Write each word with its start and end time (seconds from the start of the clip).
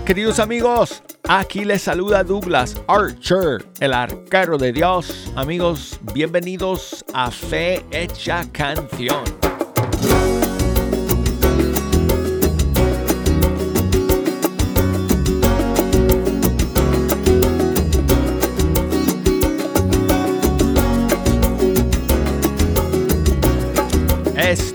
Queridos 0.00 0.38
amigos. 0.38 1.02
Aquí 1.28 1.66
les 1.66 1.82
saluda 1.82 2.24
Douglas 2.24 2.80
Archer, 2.88 3.62
el 3.78 3.92
arquero 3.92 4.56
de 4.56 4.72
Dios. 4.72 5.30
Amigos, 5.36 6.00
bienvenidos 6.14 7.04
a 7.12 7.30
Fe 7.30 7.84
Hecha 7.90 8.42
Canción. 8.52 9.51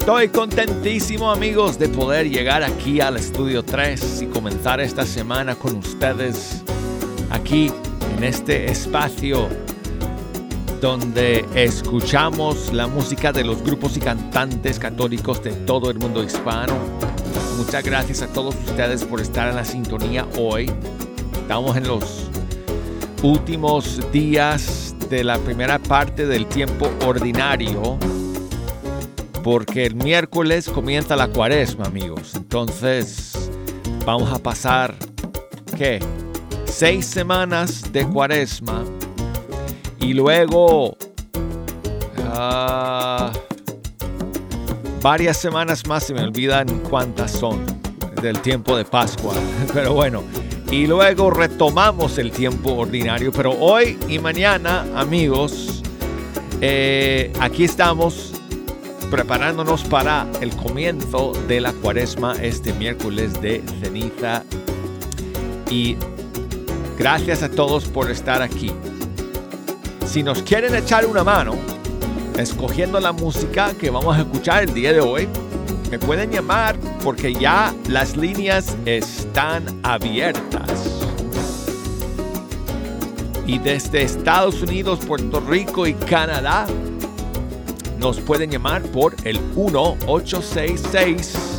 Estoy 0.08 0.30
contentísimo 0.30 1.30
amigos 1.30 1.78
de 1.78 1.90
poder 1.90 2.30
llegar 2.30 2.64
aquí 2.64 3.02
al 3.02 3.18
estudio 3.18 3.62
3 3.62 4.22
y 4.22 4.28
comenzar 4.28 4.80
esta 4.80 5.06
semana 5.06 5.56
con 5.56 5.76
ustedes 5.76 6.64
aquí 7.30 7.70
en 8.16 8.24
este 8.24 8.72
espacio 8.72 9.50
donde 10.80 11.44
escuchamos 11.56 12.72
la 12.72 12.88
música 12.88 13.34
de 13.34 13.44
los 13.44 13.62
grupos 13.62 13.98
y 13.98 14.00
cantantes 14.00 14.80
católicos 14.80 15.44
de 15.44 15.52
todo 15.52 15.92
el 15.92 16.00
mundo 16.00 16.24
hispano. 16.24 16.74
Muchas 17.58 17.84
gracias 17.84 18.22
a 18.22 18.28
todos 18.28 18.56
ustedes 18.66 19.04
por 19.04 19.20
estar 19.20 19.50
en 19.50 19.58
la 19.58 19.66
sintonía 19.66 20.26
hoy. 20.40 20.72
Estamos 21.34 21.76
en 21.76 21.86
los 21.86 22.30
últimos 23.24 24.00
días 24.14 24.96
de 25.10 25.26
la 25.26 25.38
primera 25.40 25.78
parte 25.80 26.26
del 26.26 26.46
tiempo 26.46 26.90
ordinario 27.06 28.00
porque 29.48 29.86
el 29.86 29.96
miércoles 29.96 30.68
comienza 30.68 31.16
la 31.16 31.30
cuaresma, 31.30 31.86
amigos. 31.86 32.34
Entonces, 32.36 33.50
vamos 34.06 34.30
a 34.34 34.40
pasar, 34.40 34.94
¿qué? 35.78 36.00
Seis 36.66 37.06
semanas 37.06 37.94
de 37.94 38.06
cuaresma 38.06 38.84
y 40.02 40.14
luego 40.14 40.90
uh, 40.90 40.98
varias 45.02 45.38
semanas 45.38 45.88
más, 45.88 46.04
se 46.04 46.14
me 46.14 46.24
olvidan 46.24 46.68
cuántas 46.90 47.32
son 47.32 47.66
del 48.22 48.42
tiempo 48.42 48.76
de 48.76 48.84
Pascua. 48.84 49.34
Pero 49.74 49.94
bueno, 49.94 50.24
y 50.72 50.88
luego 50.88 51.30
retomamos 51.30 52.18
el 52.18 52.32
tiempo 52.32 52.74
ordinario. 52.74 53.32
Pero 53.32 53.52
hoy 53.52 53.98
y 54.10 54.20
mañana, 54.20 54.86
amigos, 54.94 55.82
eh, 56.60 57.32
aquí 57.40 57.64
estamos 57.64 58.34
preparándonos 59.10 59.84
para 59.84 60.28
el 60.42 60.56
comienzo 60.56 61.32
de 61.48 61.62
la 61.62 61.74
cuaresma 61.74 62.34
este 62.42 62.74
miércoles 62.74 63.42
de 63.42 63.64
ceniza. 63.82 64.44
Y 65.70 65.96
gracias 66.98 67.44
a 67.44 67.50
todos 67.50 67.86
por 67.86 68.12
estar 68.12 68.42
aquí. 68.42 68.72
Si 70.06 70.24
nos 70.24 70.42
quieren 70.44 70.76
echar 70.76 71.06
una 71.06 71.24
mano, 71.24 71.56
escogiendo 72.38 73.00
la 73.00 73.12
música 73.12 73.74
que 73.80 73.90
vamos 73.90 74.16
a 74.18 74.22
escuchar 74.22 74.64
el 74.64 74.74
día 74.74 74.94
de 74.94 75.02
hoy, 75.02 75.28
me 75.92 76.00
pueden 76.00 76.32
llamar 76.32 76.78
porque 77.04 77.34
ya 77.34 77.74
las 77.88 78.18
líneas 78.18 78.76
están 78.86 79.64
abiertas. 79.84 81.06
Y 83.46 83.60
desde 83.60 84.04
Estados 84.04 84.62
Unidos, 84.62 85.00
Puerto 85.06 85.40
Rico 85.40 85.88
y 85.88 85.94
Canadá, 85.94 86.68
nos 88.00 88.22
pueden 88.22 88.50
llamar 88.52 88.84
por 88.84 89.16
el 89.26 89.40
1-866 89.56 91.58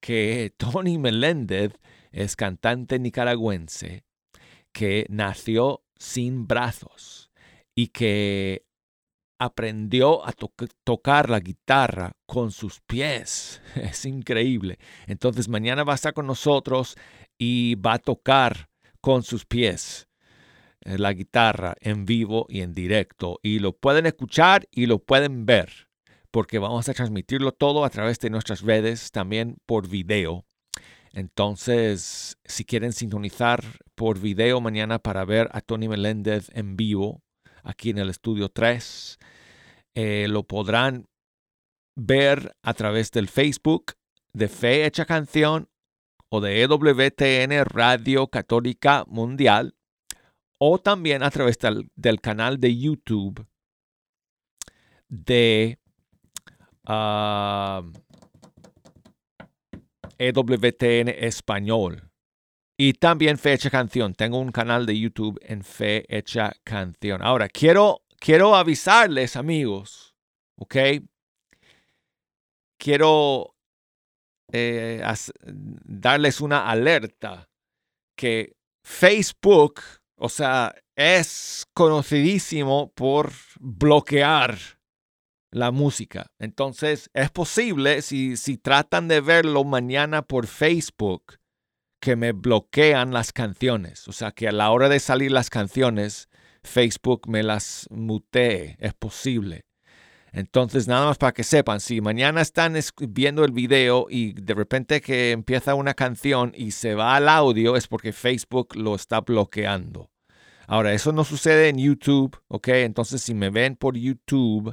que 0.00 0.52
Tony 0.56 0.98
Meléndez 0.98 1.72
es 2.12 2.36
cantante 2.36 2.98
nicaragüense 2.98 4.04
que 4.72 5.06
nació 5.08 5.82
sin 6.00 6.48
brazos 6.48 7.30
y 7.76 7.88
que 7.88 8.64
aprendió 9.38 10.26
a 10.26 10.32
tocar 10.84 11.30
la 11.30 11.40
guitarra 11.40 12.16
con 12.26 12.50
sus 12.50 12.80
pies. 12.80 13.62
Es 13.76 14.04
increíble. 14.04 14.78
Entonces 15.06 15.48
mañana 15.48 15.84
va 15.84 15.92
a 15.92 15.96
estar 15.96 16.12
con 16.12 16.26
nosotros 16.26 16.96
y 17.38 17.76
va 17.76 17.94
a 17.94 17.98
tocar 17.98 18.68
con 19.00 19.22
sus 19.22 19.46
pies 19.46 20.08
eh, 20.82 20.98
la 20.98 21.12
guitarra 21.12 21.74
en 21.80 22.04
vivo 22.04 22.46
y 22.48 22.60
en 22.60 22.72
directo. 22.74 23.38
Y 23.42 23.60
lo 23.60 23.72
pueden 23.72 24.06
escuchar 24.06 24.66
y 24.70 24.86
lo 24.86 24.98
pueden 24.98 25.46
ver 25.46 25.88
porque 26.30 26.58
vamos 26.58 26.88
a 26.88 26.94
transmitirlo 26.94 27.52
todo 27.52 27.84
a 27.84 27.90
través 27.90 28.18
de 28.20 28.30
nuestras 28.30 28.62
redes, 28.62 29.10
también 29.10 29.56
por 29.66 29.88
video. 29.88 30.44
Entonces, 31.12 32.38
si 32.44 32.64
quieren 32.64 32.92
sintonizar 32.92 33.64
por 33.94 34.20
video 34.20 34.60
mañana 34.60 34.98
para 34.98 35.24
ver 35.24 35.48
a 35.52 35.60
Tony 35.60 35.88
Meléndez 35.88 36.48
en 36.54 36.76
vivo 36.76 37.22
aquí 37.62 37.90
en 37.90 37.98
el 37.98 38.10
estudio 38.10 38.48
3, 38.48 39.18
eh, 39.94 40.26
lo 40.28 40.44
podrán 40.44 41.08
ver 41.96 42.56
a 42.62 42.74
través 42.74 43.10
del 43.10 43.28
Facebook 43.28 43.94
de 44.32 44.48
Fe 44.48 44.86
Hecha 44.86 45.04
Canción 45.04 45.68
o 46.28 46.40
de 46.40 46.62
EWTN 46.62 47.64
Radio 47.64 48.28
Católica 48.28 49.04
Mundial 49.08 49.74
o 50.58 50.78
también 50.78 51.22
a 51.22 51.30
través 51.30 51.58
del, 51.58 52.20
canal 52.20 52.60
de 52.60 52.76
YouTube 52.76 53.46
de 55.08 55.78
ah, 56.84 57.82
EWTN 60.20 61.08
Español. 61.08 62.10
Y 62.76 62.92
también 62.92 63.38
Fecha 63.38 63.70
Canción. 63.70 64.14
Tengo 64.14 64.38
un 64.38 64.52
canal 64.52 64.86
de 64.86 64.98
YouTube 64.98 65.38
en 65.42 65.64
Fecha 65.64 66.52
Canción. 66.62 67.22
Ahora, 67.22 67.48
quiero, 67.48 68.02
quiero 68.18 68.54
avisarles, 68.54 69.36
amigos, 69.36 70.14
¿ok? 70.56 70.76
Quiero 72.78 73.54
eh, 74.52 75.02
darles 75.42 76.40
una 76.40 76.70
alerta 76.70 77.48
que 78.16 78.56
Facebook, 78.82 79.80
o 80.16 80.28
sea, 80.28 80.74
es 80.96 81.66
conocidísimo 81.72 82.92
por 82.94 83.30
bloquear 83.58 84.79
la 85.50 85.70
música. 85.70 86.30
Entonces, 86.38 87.10
es 87.14 87.30
posible, 87.30 88.02
si, 88.02 88.36
si 88.36 88.56
tratan 88.56 89.08
de 89.08 89.20
verlo 89.20 89.64
mañana 89.64 90.22
por 90.22 90.46
Facebook, 90.46 91.40
que 92.00 92.16
me 92.16 92.32
bloquean 92.32 93.12
las 93.12 93.32
canciones. 93.32 94.08
O 94.08 94.12
sea, 94.12 94.32
que 94.32 94.48
a 94.48 94.52
la 94.52 94.70
hora 94.70 94.88
de 94.88 95.00
salir 95.00 95.30
las 95.30 95.50
canciones, 95.50 96.28
Facebook 96.62 97.28
me 97.28 97.42
las 97.42 97.86
mutee. 97.90 98.76
Es 98.80 98.94
posible. 98.94 99.66
Entonces, 100.32 100.86
nada 100.86 101.06
más 101.06 101.18
para 101.18 101.32
que 101.32 101.42
sepan, 101.42 101.80
si 101.80 102.00
mañana 102.00 102.40
están 102.40 102.76
viendo 103.08 103.44
el 103.44 103.52
video 103.52 104.06
y 104.08 104.32
de 104.32 104.54
repente 104.54 105.00
que 105.00 105.32
empieza 105.32 105.74
una 105.74 105.94
canción 105.94 106.52
y 106.56 106.70
se 106.70 106.94
va 106.94 107.16
al 107.16 107.28
audio, 107.28 107.76
es 107.76 107.88
porque 107.88 108.12
Facebook 108.12 108.76
lo 108.76 108.94
está 108.94 109.20
bloqueando. 109.20 110.10
Ahora, 110.68 110.92
eso 110.92 111.12
no 111.12 111.24
sucede 111.24 111.68
en 111.68 111.78
YouTube, 111.78 112.40
¿ok? 112.46 112.68
Entonces, 112.68 113.22
si 113.22 113.34
me 113.34 113.50
ven 113.50 113.74
por 113.74 113.96
YouTube, 113.96 114.72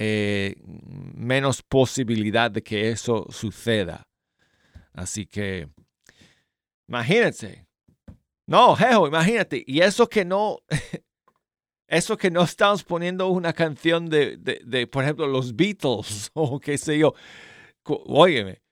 eh, 0.00 0.54
menos 0.64 1.60
posibilidad 1.62 2.52
de 2.52 2.62
que 2.62 2.90
eso 2.90 3.26
suceda. 3.30 4.06
Así 4.92 5.26
que, 5.26 5.68
imagínense. 6.86 7.66
No, 8.46 8.76
jejo, 8.76 9.08
imagínate. 9.08 9.64
Y 9.66 9.80
eso 9.80 10.08
que 10.08 10.24
no, 10.24 10.60
eso 11.88 12.16
que 12.16 12.30
no 12.30 12.44
estamos 12.44 12.84
poniendo 12.84 13.26
una 13.26 13.52
canción 13.52 14.08
de, 14.08 14.36
de, 14.36 14.86
por 14.86 15.02
ejemplo, 15.02 15.26
los 15.26 15.56
Beatles 15.56 16.30
o 16.34 16.60
qué 16.60 16.78
sé 16.78 16.96
yo. 16.96 17.14
Óyeme. 17.84 18.62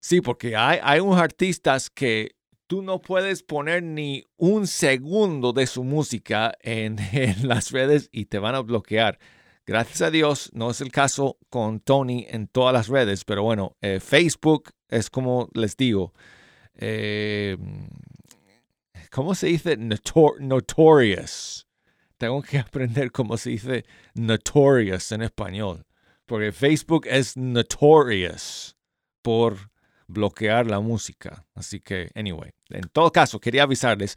Sí, 0.00 0.20
porque 0.20 0.56
hay, 0.56 0.80
hay 0.82 0.98
unos 0.98 1.20
artistas 1.20 1.90
que 1.90 2.34
tú 2.66 2.82
no 2.82 3.00
puedes 3.00 3.44
poner 3.44 3.84
ni 3.84 4.24
un 4.36 4.66
segundo 4.66 5.52
de 5.52 5.68
su 5.68 5.84
música 5.84 6.54
en, 6.60 6.98
en, 7.12 7.46
las 7.46 7.70
redes 7.70 8.08
y 8.10 8.24
te 8.24 8.40
van 8.40 8.56
a 8.56 8.60
bloquear. 8.62 9.20
Gracias 9.68 10.00
a 10.00 10.12
Dios, 10.12 10.50
no 10.52 10.70
es 10.70 10.80
el 10.80 10.92
caso 10.92 11.38
con 11.50 11.80
Tony 11.80 12.24
en 12.28 12.46
todas 12.46 12.72
las 12.72 12.86
redes, 12.86 13.24
pero 13.24 13.42
bueno, 13.42 13.76
eh, 13.80 13.98
Facebook 13.98 14.70
es 14.88 15.10
como 15.10 15.48
les 15.54 15.76
digo, 15.76 16.14
eh, 16.76 17.56
¿cómo 19.10 19.34
se 19.34 19.48
dice? 19.48 19.76
notorious. 19.76 21.66
Tengo 22.16 22.42
que 22.42 22.58
aprender 22.60 23.10
cómo 23.10 23.36
se 23.36 23.50
dice 23.50 23.84
notorious 24.14 25.10
en 25.10 25.22
español, 25.22 25.84
porque 26.26 26.52
Facebook 26.52 27.08
es 27.08 27.36
notorious 27.36 28.76
por 29.20 29.72
bloquear 30.06 30.68
la 30.68 30.78
música. 30.78 31.44
Así 31.56 31.80
que, 31.80 32.10
anyway, 32.14 32.52
en 32.70 32.88
todo 32.92 33.10
caso, 33.10 33.40
quería 33.40 33.64
avisarles, 33.64 34.16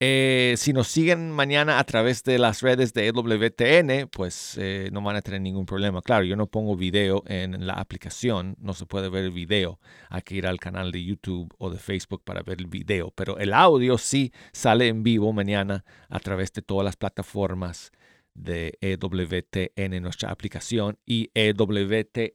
eh, 0.00 0.54
si 0.56 0.72
nos 0.72 0.86
siguen 0.86 1.32
mañana 1.32 1.80
a 1.80 1.84
través 1.84 2.22
de 2.22 2.38
las 2.38 2.62
redes 2.62 2.92
de 2.94 3.08
EWTN, 3.08 4.08
pues 4.08 4.56
eh, 4.56 4.90
no 4.92 5.02
van 5.02 5.16
a 5.16 5.22
tener 5.22 5.40
ningún 5.40 5.66
problema. 5.66 6.02
Claro, 6.02 6.24
yo 6.24 6.36
no 6.36 6.46
pongo 6.46 6.76
video 6.76 7.24
en 7.26 7.66
la 7.66 7.74
aplicación, 7.74 8.54
no 8.60 8.74
se 8.74 8.86
puede 8.86 9.08
ver 9.08 9.24
el 9.24 9.32
video. 9.32 9.80
Hay 10.08 10.22
que 10.22 10.36
ir 10.36 10.46
al 10.46 10.60
canal 10.60 10.92
de 10.92 11.02
YouTube 11.02 11.52
o 11.58 11.70
de 11.70 11.78
Facebook 11.78 12.22
para 12.24 12.42
ver 12.42 12.60
el 12.60 12.68
video. 12.68 13.10
Pero 13.10 13.38
el 13.38 13.52
audio 13.52 13.98
sí 13.98 14.32
sale 14.52 14.86
en 14.86 15.02
vivo 15.02 15.32
mañana 15.32 15.84
a 16.08 16.20
través 16.20 16.52
de 16.52 16.62
todas 16.62 16.84
las 16.84 16.96
plataformas 16.96 17.90
de 18.34 18.78
EWTN, 18.80 20.00
nuestra 20.00 20.30
aplicación, 20.30 20.96
y 21.04 21.30
EWTN.com. 21.34 22.26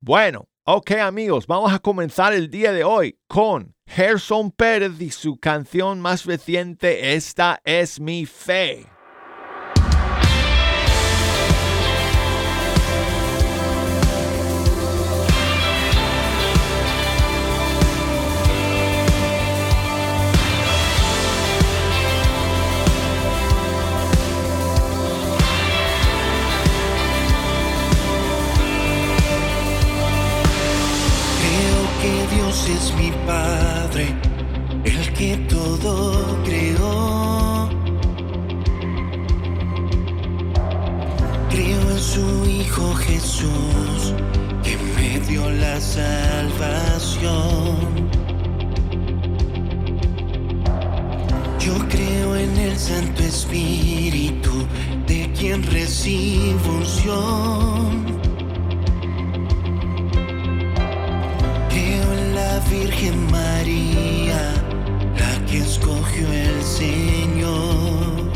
Bueno, 0.00 0.48
ok 0.70 0.90
amigos, 1.00 1.46
vamos 1.46 1.72
a 1.72 1.78
comenzar 1.78 2.34
el 2.34 2.50
día 2.50 2.72
de 2.72 2.84
hoy 2.84 3.18
con 3.26 3.74
Gerson 3.86 4.50
Pérez 4.50 5.00
y 5.00 5.10
su 5.10 5.38
canción 5.38 5.98
más 5.98 6.26
reciente, 6.26 7.14
Esta 7.14 7.62
es 7.64 7.98
mi 7.98 8.26
fe. 8.26 8.84
Es 32.66 32.92
mi 32.94 33.10
Padre, 33.26 34.14
el 34.84 35.12
que 35.12 35.36
todo 35.48 36.42
creó. 36.44 37.68
Creo 41.50 41.90
en 41.90 41.98
su 41.98 42.44
Hijo 42.46 42.94
Jesús, 42.94 44.14
que 44.62 44.76
me 44.96 45.20
dio 45.26 45.50
la 45.50 45.80
salvación. 45.80 47.28
Yo 51.60 51.74
creo 51.88 52.36
en 52.36 52.56
el 52.56 52.76
Santo 52.78 53.22
Espíritu, 53.22 54.66
de 55.06 55.30
quien 55.32 55.62
recibo 55.62 56.72
unción 56.78 58.17
Virgen 62.66 63.30
María, 63.30 64.52
la 65.16 65.46
que 65.46 65.58
escogió 65.58 66.26
el 66.32 66.62
Señor. 66.62 68.32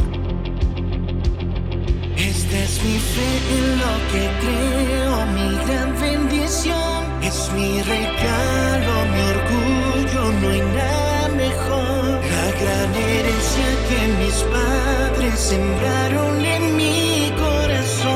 Esta 2.16 2.58
es 2.58 2.82
mi 2.84 2.98
fe 2.98 3.30
en 3.56 3.66
lo 3.82 3.94
que 4.10 4.24
creo, 4.42 5.26
mi 5.36 5.48
gran 5.66 6.00
bendición. 6.00 7.02
Es 7.22 7.50
mi 7.54 7.82
regalo, 7.82 8.94
mi 9.12 9.20
orgullo, 9.36 10.32
no 10.40 10.48
hay 10.50 10.62
nada 10.80 11.28
mejor. 11.28 12.20
La 12.34 12.46
gran 12.62 12.94
herencia 12.94 13.68
que 13.88 14.00
mis 14.22 14.38
padres 14.54 15.38
sembraron 15.38 16.44
en 16.44 16.76
mi 16.76 17.32
corazón. 17.36 18.12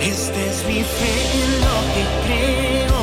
Esta 0.00 0.40
es 0.50 0.64
mi 0.66 0.82
fe 0.82 1.16
creo 1.44 1.55
mi 1.96 2.04
gran 2.26 2.95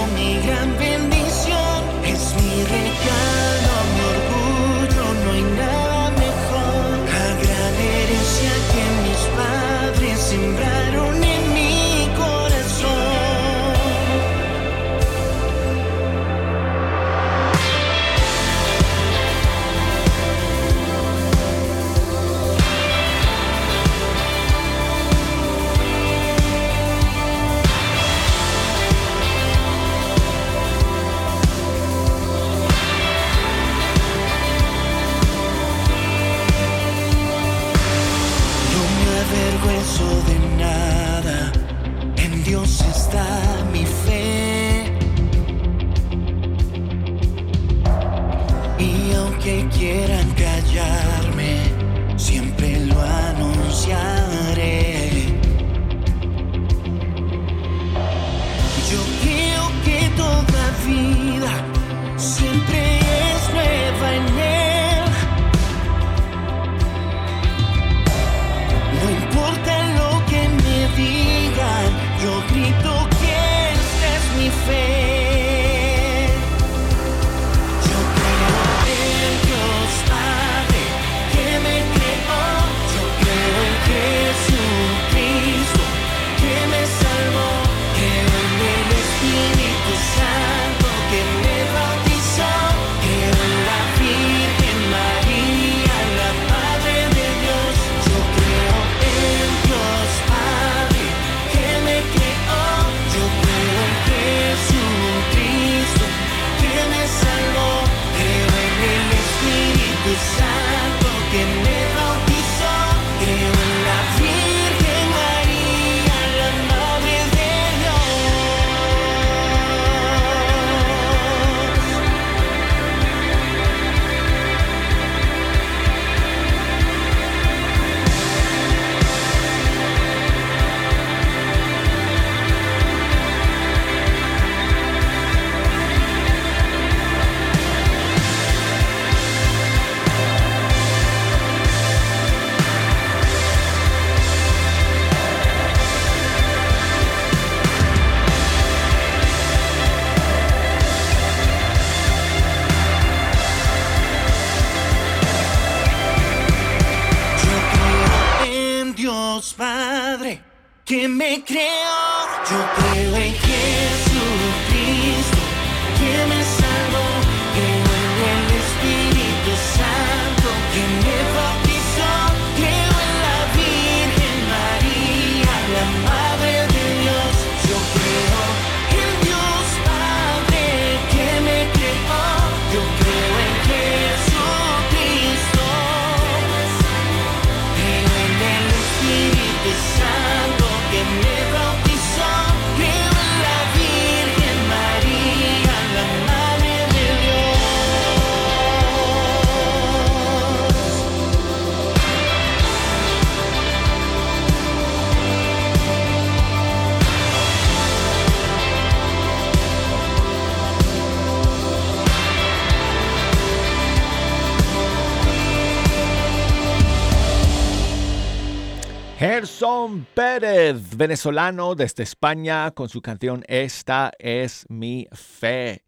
Venezolano 220.39 221.75
desde 221.75 222.01
España, 222.01 222.71
con 222.71 222.89
su 222.89 223.01
canción 223.01 223.43
Esta 223.47 224.11
es 224.17 224.65
mi 224.67 225.07
fe. 225.11 225.83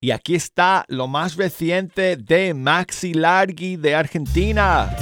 Y 0.00 0.10
aquí 0.10 0.34
está 0.34 0.84
lo 0.88 1.06
más 1.06 1.36
reciente 1.36 2.16
de 2.18 2.52
Maxi 2.52 3.14
Largi 3.14 3.76
de 3.76 3.94
Argentina, 3.94 4.94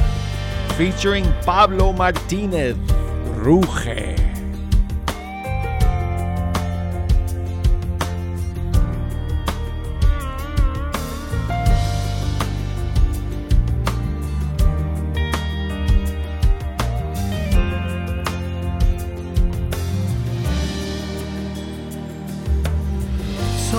featuring 0.76 1.26
Pablo 1.44 1.92
Martínez, 1.92 2.76
Ruge. 3.36 4.23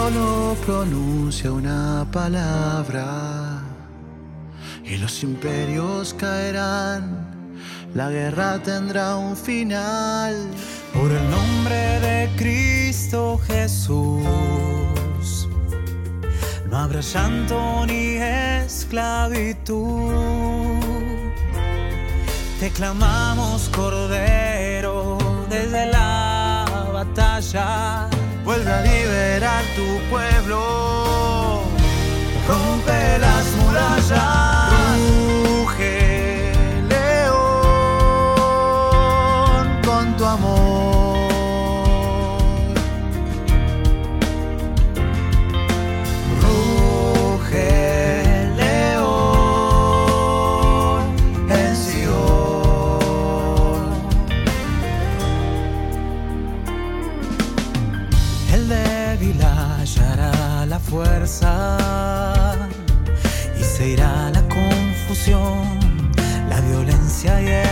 Solo 0.06 0.56
pronuncia 0.64 1.52
una 1.52 2.06
palabra 2.12 3.64
y 4.84 4.98
los 4.98 5.24
imperios 5.24 6.14
caerán. 6.14 7.26
La 7.96 8.12
guerra 8.12 8.62
tendrá 8.62 9.16
un 9.16 9.36
final. 9.36 10.48
Por 10.94 11.12
el 11.12 11.28
nombre 11.32 12.00
de 12.02 12.30
Cristo 12.38 13.42
Jesús, 13.48 14.28
no 16.70 16.78
habrá 16.78 17.02
llanto 17.02 17.88
ni 17.88 18.18
esclavitud. 18.64 20.14
Te 22.60 22.70
clamamos, 22.70 23.70
Cordero, 23.70 25.18
desde 25.50 25.88
la 25.88 26.64
batalla. 26.94 28.15
Vuelve 28.46 28.72
a 28.72 28.82
liberar 28.82 29.64
tu 29.76 30.00
pueblo. 30.08 31.64
Rompe 32.48 33.18
las 33.20 33.46
murallas. 33.56 34.75
yeah, 67.26 67.40
yeah. 67.40 67.65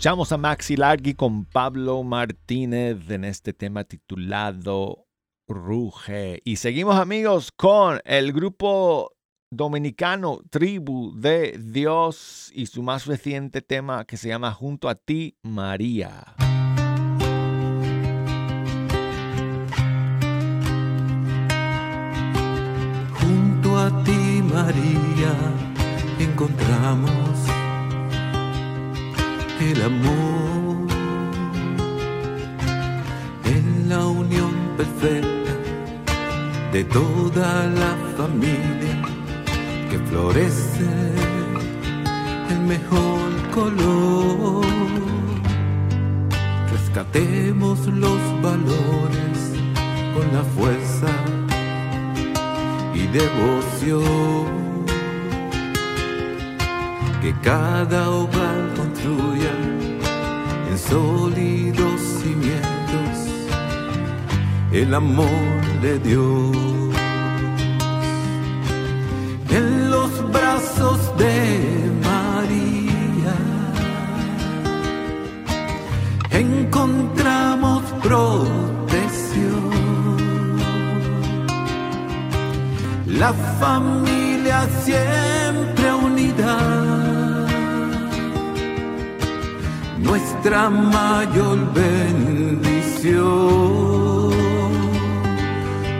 Escuchamos 0.00 0.32
a 0.32 0.38
Maxi 0.38 0.76
Largi 0.76 1.12
con 1.12 1.44
Pablo 1.44 2.02
Martínez 2.02 3.10
en 3.10 3.22
este 3.22 3.52
tema 3.52 3.84
titulado 3.84 5.06
Ruge. 5.46 6.40
Y 6.42 6.56
seguimos 6.56 6.98
amigos 6.98 7.52
con 7.54 8.00
el 8.06 8.32
grupo 8.32 9.12
dominicano 9.50 10.40
Tribu 10.48 11.12
de 11.20 11.60
Dios 11.62 12.50
y 12.54 12.64
su 12.64 12.82
más 12.82 13.04
reciente 13.04 13.60
tema 13.60 14.06
que 14.06 14.16
se 14.16 14.28
llama 14.28 14.54
Junto 14.54 14.88
a 14.88 14.94
ti, 14.94 15.36
María. 15.42 16.34
Junto 23.20 23.76
a 23.76 24.02
ti, 24.04 24.42
María, 24.50 25.34
encontramos 26.18 27.59
el 29.60 29.82
amor 29.82 30.88
en 33.44 33.88
la 33.90 34.06
unión 34.06 34.52
perfecta 34.76 35.52
de 36.72 36.84
toda 36.84 37.66
la 37.66 37.94
familia 38.16 38.96
que 39.90 39.98
florece 39.98 40.88
el 42.48 42.60
mejor 42.60 43.28
color. 43.54 44.64
Rescatemos 46.72 47.86
los 47.86 48.20
valores 48.40 49.38
con 50.14 50.26
la 50.32 50.42
fuerza 50.56 51.12
y 52.94 53.06
devoción 53.08 54.60
que 57.20 57.34
cada 57.42 58.08
hogar 58.08 58.79
construya 59.02 59.52
en 60.70 60.78
sólidos 60.78 62.00
cimientos 62.22 63.28
el 64.72 64.94
amor 64.94 65.80
de 65.82 65.98
Dios. 66.00 66.56
En 69.50 69.90
los 69.90 70.32
brazos 70.32 71.16
de 71.16 71.90
María 72.04 73.36
encontramos 76.30 77.82
protección. 78.02 79.70
La 83.06 83.32
familia 83.32 84.68
siempre 84.84 85.79
nuestra 90.02 90.70
mayor 90.70 91.58
bendición. 91.72 93.20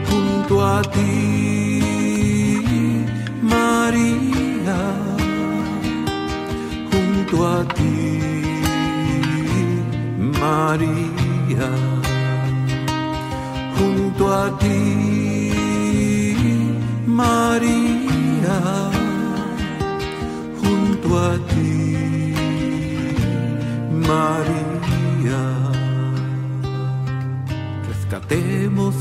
Junto 0.08 0.54
a 0.66 0.82
ti, 0.82 1.80
María, 3.42 4.78
junto 6.90 7.36
a 7.46 7.64
ti, 7.76 8.18
María, 10.40 11.68
junto 13.76 14.22
a 14.32 14.58
ti, 14.58 15.09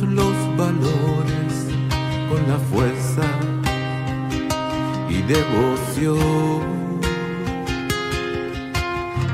los 0.01 0.35
valores 0.57 1.67
con 2.29 2.47
la 2.47 2.57
fuerza 2.71 3.27
y 5.09 5.21
devoción 5.23 6.79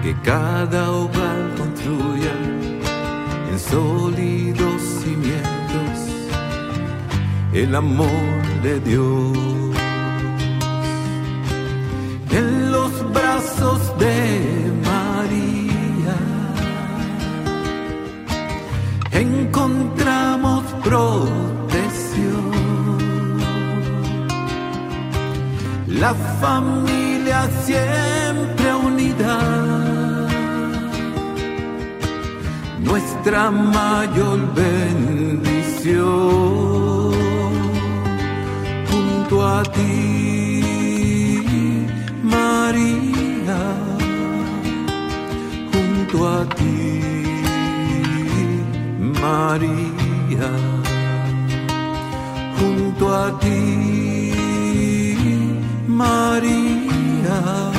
que 0.01 0.15
cada 0.23 0.91
hogar 0.91 1.55
construya 1.57 2.33
en 3.51 3.59
sólidos 3.59 4.81
cimientos 5.03 5.55
el 7.53 7.73
amor 7.75 8.61
de 8.63 8.79
Dios. 8.81 9.37
En 12.31 12.71
los 12.71 12.91
brazos 13.13 13.97
de 13.97 14.54
protección. 20.85 22.53
La 25.87 26.13
familia 26.43 27.39
siempre 27.65 28.67
unidad, 28.89 30.29
nuestra 32.79 33.41
mayor 33.51 34.39
bendición. 34.53 35.95
Junto 38.91 39.35
a 39.47 39.63
ti, 39.63 40.61
María, 42.23 43.61
junto 45.71 46.17
a 46.37 46.39
ti, 46.57 47.01
María, 49.21 49.84
María, 55.87 57.71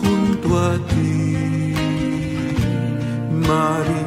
junto 0.00 0.58
a 0.58 0.78
ti, 0.86 1.74
María. 3.30 4.04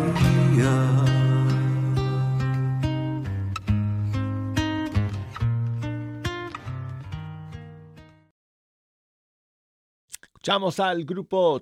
Escuchamos 10.21 10.79
al 10.79 11.03
grupo 11.03 11.61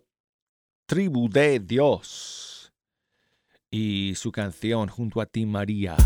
Tribu 0.86 1.28
de 1.28 1.60
Dios 1.60 2.72
y 3.72 4.14
su 4.16 4.32
canción 4.32 4.88
Junto 4.88 5.20
a 5.20 5.26
ti 5.26 5.46
María. 5.48 5.98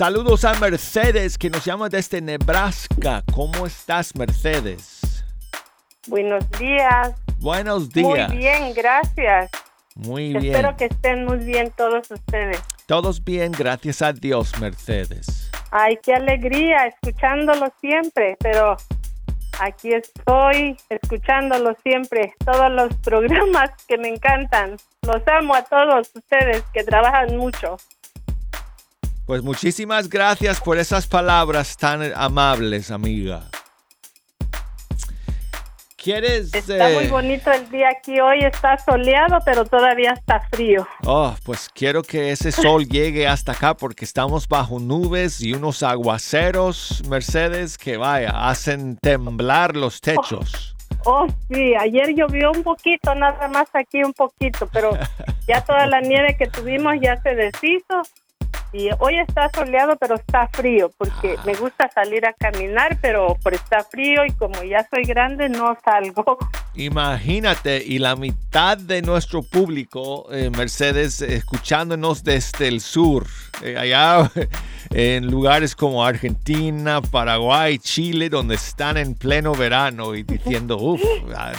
Saludos 0.00 0.46
a 0.46 0.54
Mercedes 0.54 1.36
que 1.36 1.50
nos 1.50 1.62
llama 1.62 1.90
desde 1.90 2.22
Nebraska. 2.22 3.22
¿Cómo 3.34 3.66
estás 3.66 4.16
Mercedes? 4.16 5.22
Buenos 6.06 6.42
días. 6.52 7.12
Buenos 7.38 7.90
días. 7.90 8.30
Muy 8.30 8.38
bien, 8.38 8.72
gracias. 8.72 9.50
Muy 9.94 10.32
bien. 10.32 10.54
Espero 10.54 10.74
que 10.78 10.86
estén 10.86 11.26
muy 11.26 11.36
bien 11.40 11.70
todos 11.76 12.10
ustedes. 12.10 12.62
Todos 12.86 13.22
bien, 13.22 13.52
gracias 13.52 14.00
a 14.00 14.14
Dios 14.14 14.58
Mercedes. 14.58 15.50
Ay, 15.70 15.98
qué 16.02 16.14
alegría 16.14 16.86
escuchándolo 16.86 17.70
siempre, 17.82 18.38
pero 18.40 18.78
aquí 19.58 19.92
estoy 19.92 20.78
escuchándolo 20.88 21.76
siempre, 21.82 22.32
todos 22.46 22.70
los 22.72 22.94
programas 23.04 23.70
que 23.86 23.98
me 23.98 24.08
encantan. 24.08 24.78
Los 25.02 25.20
amo 25.28 25.54
a 25.54 25.62
todos 25.62 26.10
ustedes 26.14 26.62
que 26.72 26.84
trabajan 26.84 27.36
mucho. 27.36 27.76
Pues 29.30 29.44
muchísimas 29.44 30.08
gracias 30.08 30.60
por 30.60 30.76
esas 30.76 31.06
palabras 31.06 31.76
tan 31.76 32.02
amables, 32.16 32.90
amiga. 32.90 33.44
¿Quieres...? 35.96 36.52
Está 36.52 36.90
eh, 36.90 36.94
muy 36.96 37.06
bonito 37.06 37.52
el 37.52 37.70
día 37.70 37.90
aquí 37.90 38.18
hoy, 38.18 38.40
está 38.40 38.76
soleado, 38.78 39.38
pero 39.44 39.64
todavía 39.64 40.14
está 40.14 40.40
frío. 40.50 40.84
Oh, 41.04 41.32
pues 41.44 41.68
quiero 41.72 42.02
que 42.02 42.32
ese 42.32 42.50
sol 42.50 42.84
llegue 42.90 43.28
hasta 43.28 43.52
acá 43.52 43.74
porque 43.74 44.04
estamos 44.04 44.48
bajo 44.48 44.80
nubes 44.80 45.40
y 45.40 45.52
unos 45.52 45.84
aguaceros, 45.84 47.00
Mercedes, 47.08 47.78
que 47.78 47.96
vaya, 47.98 48.48
hacen 48.48 48.96
temblar 48.96 49.76
los 49.76 50.00
techos. 50.00 50.74
Oh, 51.04 51.28
sí, 51.48 51.76
ayer 51.76 52.16
llovió 52.16 52.50
un 52.50 52.64
poquito, 52.64 53.14
nada 53.14 53.46
más 53.46 53.68
aquí 53.74 54.02
un 54.02 54.12
poquito, 54.12 54.68
pero 54.72 54.90
ya 55.46 55.64
toda 55.64 55.86
la 55.86 56.00
nieve 56.00 56.36
que 56.36 56.48
tuvimos 56.48 56.96
ya 57.00 57.16
se 57.22 57.36
deshizo. 57.36 58.02
Y 58.72 58.88
hoy 59.00 59.18
está 59.18 59.50
soleado, 59.52 59.96
pero 59.96 60.14
está 60.14 60.48
frío, 60.48 60.90
porque 60.96 61.36
me 61.44 61.54
gusta 61.54 61.90
salir 61.92 62.24
a 62.24 62.32
caminar, 62.32 62.98
pero 63.02 63.36
por 63.42 63.54
está 63.54 63.82
frío 63.82 64.24
y 64.24 64.32
como 64.32 64.62
ya 64.62 64.86
soy 64.88 65.02
grande, 65.04 65.48
no 65.48 65.76
salgo. 65.84 66.38
Imagínate, 66.74 67.82
y 67.84 67.98
la 67.98 68.14
mitad 68.14 68.78
de 68.78 69.02
nuestro 69.02 69.42
público, 69.42 70.28
eh, 70.32 70.50
Mercedes, 70.50 71.20
escuchándonos 71.20 72.22
desde 72.22 72.68
el 72.68 72.80
sur, 72.80 73.26
eh, 73.62 73.76
allá 73.76 74.30
en 74.92 75.30
lugares 75.30 75.76
como 75.76 76.04
Argentina, 76.04 77.00
Paraguay, 77.00 77.78
Chile, 77.78 78.28
donde 78.28 78.56
están 78.56 78.96
en 78.96 79.14
pleno 79.14 79.54
verano 79.54 80.14
y 80.16 80.24
diciendo, 80.24 80.76
uff, 80.80 81.00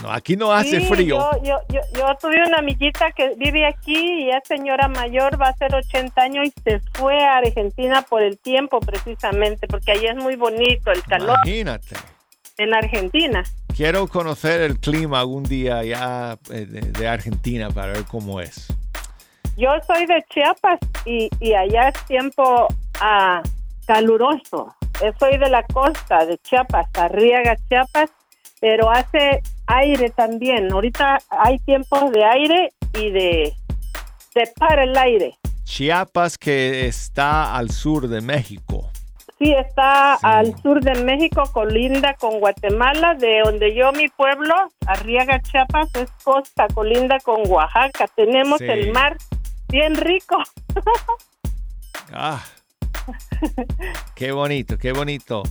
aquí 0.09 0.35
no 0.35 0.51
hace 0.51 0.81
Sí, 0.81 0.85
frío. 0.87 1.17
Yo, 1.17 1.43
yo, 1.43 1.55
yo, 1.69 1.79
yo 1.95 2.07
tuve 2.19 2.45
una 2.45 2.57
amiguita 2.57 3.11
que 3.13 3.33
vive 3.37 3.65
aquí 3.65 4.23
y 4.23 4.29
es 4.29 4.41
señora 4.45 4.87
mayor, 4.89 5.41
va 5.41 5.47
a 5.47 5.55
ser 5.55 5.73
80 5.73 6.21
años 6.21 6.47
y 6.47 6.53
se 6.61 6.81
fue 6.93 7.23
a 7.23 7.37
Argentina 7.37 8.01
por 8.01 8.21
el 8.21 8.37
tiempo 8.37 8.79
precisamente, 8.81 9.65
porque 9.67 9.91
ahí 9.93 10.05
es 10.05 10.15
muy 10.17 10.35
bonito 10.35 10.91
el 10.91 11.01
calor 11.03 11.37
Imagínate. 11.45 11.95
en 12.57 12.73
Argentina. 12.73 13.43
Quiero 13.75 14.07
conocer 14.09 14.59
el 14.61 14.77
clima 14.79 15.21
algún 15.21 15.43
día 15.43 15.83
ya 15.85 16.37
eh, 16.51 16.65
de, 16.65 16.81
de 16.81 17.07
Argentina 17.07 17.69
para 17.69 17.93
ver 17.93 18.03
cómo 18.03 18.41
es. 18.41 18.67
Yo 19.57 19.69
soy 19.87 20.05
de 20.05 20.23
Chiapas 20.33 20.79
y, 21.05 21.29
y 21.39 21.53
allá 21.53 21.89
es 21.89 22.05
tiempo 22.05 22.67
ah, 23.01 23.41
caluroso. 23.85 24.73
Eh, 25.01 25.11
Soy 25.19 25.37
de 25.37 25.49
la 25.49 25.63
costa 25.63 26.25
de 26.25 26.37
Chiapas, 26.37 26.87
Arriaga, 26.93 27.55
Chiapas, 27.67 28.09
pero 28.59 28.89
hace 28.89 29.41
aire 29.67 30.09
también. 30.11 30.71
Ahorita 30.71 31.17
hay 31.29 31.57
tiempos 31.59 32.11
de 32.11 32.23
aire 32.23 32.69
y 32.93 33.09
de 33.09 33.53
se 34.33 34.43
para 34.57 34.83
el 34.83 34.95
aire. 34.97 35.35
Chiapas 35.63 36.37
que 36.37 36.85
está 36.87 37.55
al 37.55 37.71
sur 37.71 38.07
de 38.07 38.21
México. 38.21 38.89
Sí, 39.39 39.51
está 39.53 40.17
Sí. 40.19 40.27
al 40.27 40.55
sur 40.61 40.81
de 40.81 41.03
México, 41.03 41.41
colinda 41.51 42.13
con 42.13 42.39
Guatemala, 42.39 43.15
de 43.15 43.39
donde 43.43 43.73
yo, 43.73 43.91
mi 43.91 44.07
pueblo, 44.09 44.53
Arriaga, 44.85 45.41
Chiapas, 45.41 45.89
es 45.95 46.11
costa, 46.23 46.67
colinda 46.73 47.17
con 47.23 47.49
Oaxaca. 47.49 48.05
Tenemos 48.15 48.59
Sí. 48.59 48.65
el 48.65 48.91
mar 48.91 49.17
bien 49.69 49.95
rico. 49.95 50.37
Ah, 52.13 52.43
qué 54.15 54.31
bonito, 54.31 54.77
qué 54.77 54.91
bonito. 54.91 55.43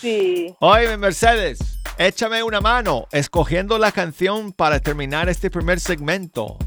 Sí. 0.00 0.54
Oye, 0.60 0.96
Mercedes, 0.96 1.78
échame 1.98 2.42
una 2.42 2.60
mano 2.60 3.06
escogiendo 3.12 3.78
la 3.78 3.92
canción 3.92 4.52
para 4.52 4.80
terminar 4.80 5.28
este 5.28 5.50
primer 5.50 5.80
segmento. 5.80 6.58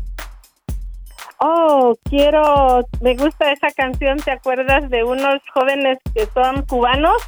Oh, 1.39 1.95
quiero, 2.09 2.87
me 3.01 3.15
gusta 3.15 3.51
esa 3.51 3.69
canción, 3.71 4.17
¿te 4.19 4.31
acuerdas 4.31 4.89
de 4.89 5.03
unos 5.03 5.41
jóvenes 5.53 5.97
que 6.13 6.27
son 6.33 6.65
cubanos? 6.65 7.21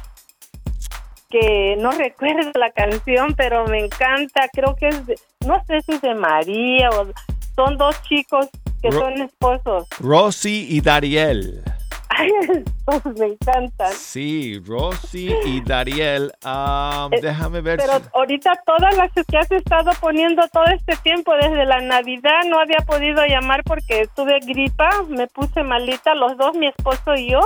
Que 1.28 1.76
no 1.78 1.90
recuerdo 1.92 2.50
la 2.54 2.70
canción, 2.70 3.34
pero 3.36 3.66
me 3.66 3.80
encanta, 3.84 4.48
creo 4.52 4.74
que 4.76 4.88
es, 4.88 5.06
de- 5.06 5.18
no 5.46 5.62
sé 5.66 5.82
si 5.82 5.92
es 5.92 6.00
de 6.00 6.14
María 6.14 6.88
o 6.90 7.06
son 7.54 7.76
dos 7.76 8.00
chicos 8.02 8.48
que 8.80 8.90
Ro- 8.90 9.00
son 9.00 9.20
esposos. 9.20 9.86
Rosy 10.00 10.66
y 10.70 10.80
Dariel. 10.80 11.62
Ay, 12.10 12.30
estos 12.40 13.04
me 13.18 13.26
encantan. 13.26 13.92
Sí, 13.92 14.60
Rosy 14.66 15.30
y 15.44 15.60
Dariel. 15.60 16.32
Ah, 16.42 17.08
Eh, 17.12 17.20
déjame 17.20 17.60
ver. 17.60 17.78
Pero 17.78 17.98
si- 17.98 18.04
ahorita 18.14 18.52
todas 18.64 18.96
las 18.96 19.12
que 19.12 19.36
has 19.36 19.50
estado 19.50 19.90
poniendo 20.00 20.46
todo 20.48 20.64
este 20.66 20.96
tiempo, 20.96 21.34
desde 21.34 21.64
la 21.66 21.80
Navidad, 21.80 22.40
no 22.48 22.58
había 22.60 22.78
podido 22.86 23.24
llamar 23.26 23.62
porque 23.64 24.08
tuve 24.16 24.40
gripa, 24.40 24.88
me 25.08 25.26
puse 25.26 25.62
malita, 25.62 26.14
los 26.14 26.36
dos, 26.36 26.54
mi 26.56 26.66
esposo 26.68 27.14
y 27.14 27.32
yo. 27.32 27.40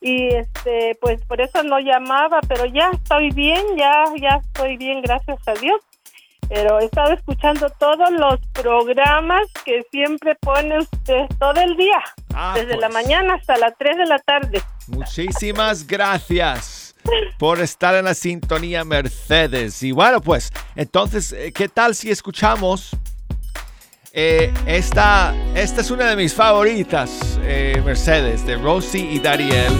Y 0.00 0.26
este, 0.34 0.96
pues 1.00 1.22
por 1.24 1.40
eso 1.40 1.62
no 1.62 1.78
llamaba, 1.78 2.40
pero 2.48 2.66
ya 2.66 2.90
estoy 2.92 3.30
bien, 3.30 3.64
ya, 3.78 4.04
ya 4.20 4.40
estoy 4.44 4.76
bien, 4.76 5.00
gracias 5.00 5.38
a 5.46 5.52
Dios. 5.54 5.80
Pero 6.54 6.80
he 6.80 6.84
estado 6.84 7.14
escuchando 7.14 7.70
todos 7.78 8.10
los 8.10 8.38
programas 8.52 9.40
que 9.64 9.82
siempre 9.90 10.34
pone 10.34 10.80
usted 10.80 11.24
todo 11.38 11.58
el 11.58 11.74
día, 11.78 11.98
Ah, 12.34 12.52
desde 12.54 12.76
la 12.76 12.90
pues, 12.90 12.92
mañana 13.04 13.34
hasta 13.36 13.56
las 13.56 13.72
3 13.78 13.96
de 13.96 14.04
la 14.04 14.18
tarde. 14.18 14.62
Muchísimas 14.88 15.86
gracias 15.86 16.94
por 17.38 17.58
estar 17.60 17.94
en 17.94 18.04
la 18.04 18.12
sintonía, 18.12 18.84
Mercedes. 18.84 19.82
Y 19.82 19.92
bueno, 19.92 20.20
pues, 20.20 20.52
entonces, 20.76 21.32
eh, 21.32 21.52
¿qué 21.52 21.70
tal 21.70 21.94
si 21.94 22.10
escuchamos? 22.10 22.90
eh, 24.12 24.52
esta, 24.66 25.34
esta 25.54 25.80
es 25.80 25.90
una 25.90 26.04
de 26.10 26.16
mis 26.16 26.34
favoritas, 26.34 27.38
eh, 27.44 27.80
Mercedes, 27.82 28.44
de 28.44 28.56
Rosy 28.56 29.08
y 29.10 29.18
Dariel. 29.20 29.72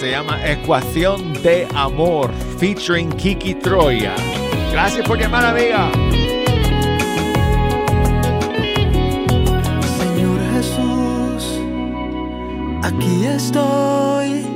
Se 0.00 0.12
llama 0.12 0.40
Ecuación 0.50 1.34
de 1.42 1.68
Amor, 1.74 2.32
featuring 2.58 3.10
Kiki 3.12 3.54
Troya. 3.56 4.14
Gracias 4.72 5.06
por 5.06 5.18
llamar, 5.18 5.44
amiga. 5.44 5.90
Señor 9.98 10.38
Jesús, 10.54 11.60
aquí 12.82 13.24
estoy. 13.26 14.46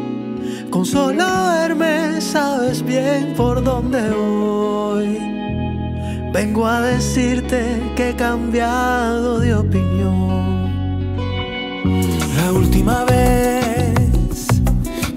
Con 0.70 0.84
solo 0.84 1.24
verme 1.46 2.20
sabes 2.20 2.82
bien 2.82 3.34
por 3.36 3.62
dónde 3.62 4.10
voy. 4.10 5.18
Vengo 6.32 6.66
a 6.66 6.80
decirte 6.80 7.60
que 7.96 8.10
he 8.10 8.14
cambiado 8.14 9.40
de 9.40 9.54
opinión. 9.54 10.70
La 12.36 12.52
última 12.52 13.04
vez 13.04 14.46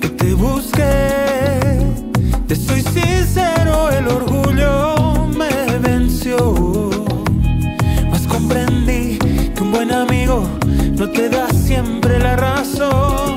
que 0.01 0.09
te 0.09 0.33
busqué, 0.33 1.32
el 4.03 4.09
orgullo 4.09 5.27
me 5.27 5.77
venció. 5.79 6.89
Mas 8.09 8.27
comprendí 8.27 9.17
que 9.55 9.61
un 9.61 9.71
buen 9.71 9.91
amigo 9.91 10.43
no 10.97 11.09
te 11.09 11.29
da 11.29 11.47
siempre 11.49 12.19
la 12.19 12.35
razón. 12.35 13.32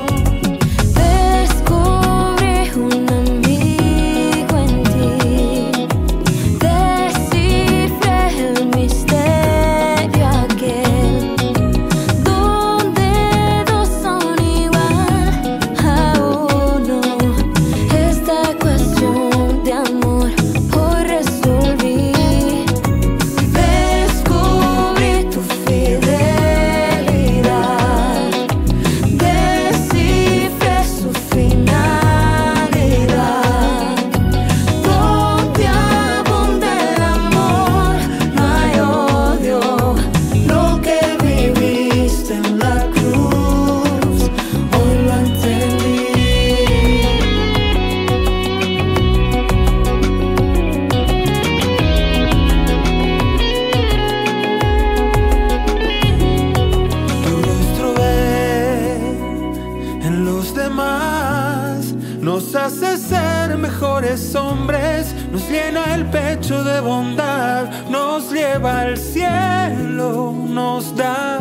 Nos 65.37 65.49
llena 65.51 65.93
el 65.93 66.05
pecho 66.07 66.63
de 66.63 66.81
bondad, 66.81 67.69
nos 67.91 68.31
lleva 68.31 68.81
al 68.81 68.97
cielo, 68.97 70.33
nos 70.33 70.95
da 70.95 71.39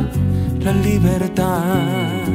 la 0.61 0.73
libertad. 0.73 2.26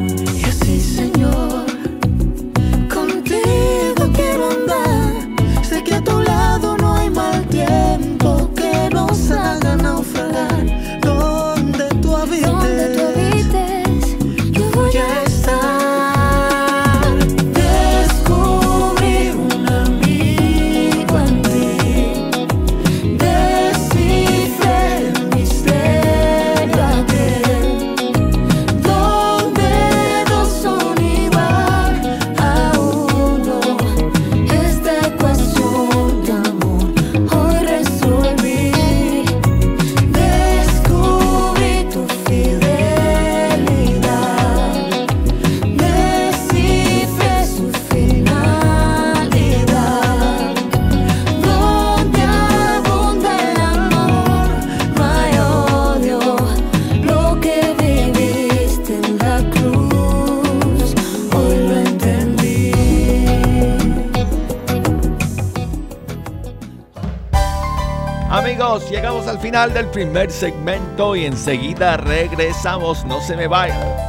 Del 69.69 69.85
primer 69.91 70.31
segmento 70.31 71.15
y 71.15 71.25
enseguida 71.25 71.95
regresamos. 71.95 73.05
No 73.05 73.21
se 73.21 73.37
me 73.37 73.47
vayan. 73.47 74.00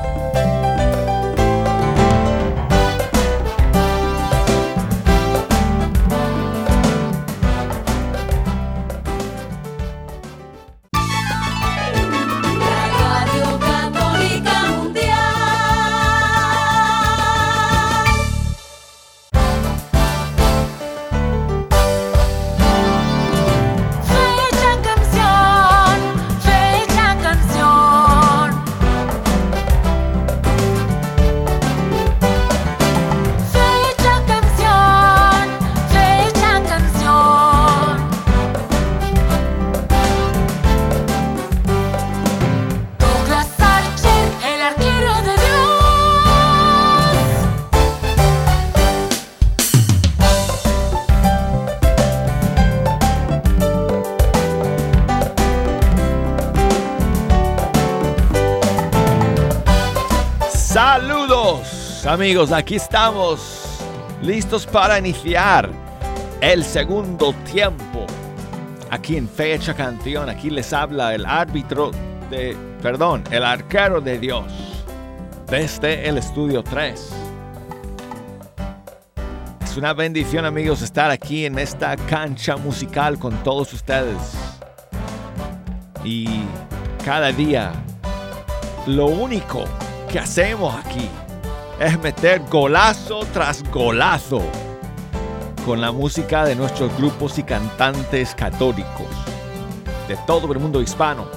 Amigos, 62.23 62.53
aquí 62.53 62.77
estamos 62.77 63.81
listos 64.23 64.65
para 64.65 64.97
iniciar 64.97 65.69
el 66.41 66.63
segundo 66.63 67.35
tiempo. 67.53 68.07
Aquí 68.91 69.17
en 69.17 69.29
Fecha 69.29 69.75
Canción, 69.75 70.29
aquí 70.29 70.49
les 70.49 70.73
habla 70.73 71.17
el 71.17 71.27
árbitro 71.27 71.91
de, 72.31 72.57
perdón, 72.81 73.25
el 73.33 73.43
arquero 73.43 74.01
de 74.01 74.21
Dios 74.21 74.45
desde 75.49 76.09
el 76.09 76.17
estudio 76.17 76.63
3. 76.63 77.13
Es 79.65 79.77
una 79.77 79.93
bendición 79.93 80.45
amigos 80.45 80.81
estar 80.81 81.11
aquí 81.11 81.45
en 81.45 81.59
esta 81.59 81.97
cancha 81.97 82.57
musical 82.57 83.19
con 83.19 83.35
todos 83.43 83.73
ustedes. 83.73 84.35
Y 86.05 86.45
cada 87.05 87.33
día 87.33 87.73
lo 88.87 89.07
único 89.07 89.65
que 90.09 90.21
hacemos 90.21 90.73
aquí 90.77 91.11
es 91.83 92.01
meter 92.01 92.40
golazo 92.49 93.27
tras 93.33 93.62
golazo 93.71 94.40
con 95.66 95.81
la 95.81 95.90
música 95.90 96.45
de 96.45 96.55
nuestros 96.55 96.97
grupos 96.97 97.40
y 97.40 97.42
cantantes 97.42 98.37
católicos 98.37 99.09
de 100.07 100.16
todo 100.25 100.53
el 100.53 100.61
mundo 100.61 100.81
hispano. 100.81 101.29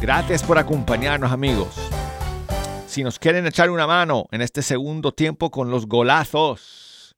Gracias 0.00 0.44
por 0.44 0.56
acompañarnos 0.56 1.32
amigos. 1.32 1.74
Si 2.86 3.02
nos 3.02 3.18
quieren 3.18 3.44
echar 3.44 3.70
una 3.70 3.88
mano 3.88 4.26
en 4.30 4.40
este 4.40 4.62
segundo 4.62 5.10
tiempo 5.12 5.50
con 5.50 5.72
los 5.72 5.86
golazos, 5.86 7.16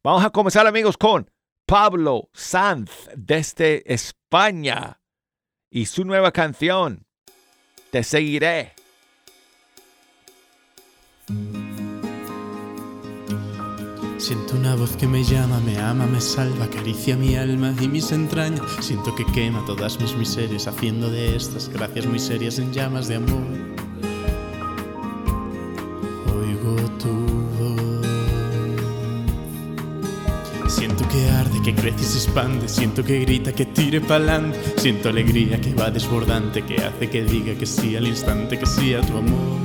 Vamos 0.05 0.25
a 0.25 0.31
comenzar 0.31 0.67
amigos 0.67 0.99
con 0.99 1.31
Pablo 1.65 2.29
Sanz 2.33 2.91
desde 3.17 3.85
España 3.87 5.01
y 5.71 5.87
su 5.87 6.05
nueva 6.05 6.33
canción 6.33 7.07
Te 7.93 8.03
seguiré. 8.03 8.75
Siento 14.19 14.57
una 14.57 14.75
voz 14.75 14.97
que 14.97 15.07
me 15.07 15.23
llama, 15.23 15.61
me 15.61 15.79
ama, 15.79 16.07
me 16.07 16.21
salva, 16.21 16.65
acaricia 16.65 17.17
mi 17.17 17.37
alma 17.37 17.73
y 17.81 17.87
mis 17.87 18.11
entrañas. 18.11 18.67
Siento 18.81 19.15
que 19.15 19.25
quema 19.27 19.65
todas 19.67 20.01
mis 20.01 20.17
miserias, 20.17 20.67
haciendo 20.67 21.11
de 21.11 21.37
estas 21.37 21.69
gracias 21.69 22.07
muy 22.07 22.19
serias 22.19 22.59
en 22.59 22.73
llamas 22.73 23.07
de 23.07 23.17
amor. 23.17 23.47
Oigo 26.35 26.75
tu 26.99 27.32
Siento 30.73 31.07
que 31.07 31.29
arde, 31.29 31.61
que 31.63 31.75
crece 31.75 32.01
y 32.01 32.05
se 32.05 32.19
expande. 32.19 32.67
Siento 32.67 33.05
que 33.05 33.21
grita, 33.21 33.53
que 33.53 33.67
tire 33.67 34.01
pa'lante. 34.01 34.59
Siento 34.79 35.11
alegría 35.11 35.61
que 35.61 35.75
va 35.75 35.91
desbordante, 35.91 36.63
que 36.63 36.77
hace 36.77 37.11
que 37.11 37.23
diga 37.25 37.55
que 37.55 37.67
sí 37.67 37.95
al 37.95 38.07
instante, 38.07 38.59
que 38.59 38.65
sí 38.67 38.95
a 38.95 39.03
tu 39.03 39.19
amor. 39.19 39.61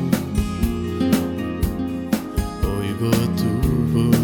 Oigo 2.78 3.12
tu 3.40 3.50
voz. 3.94 4.18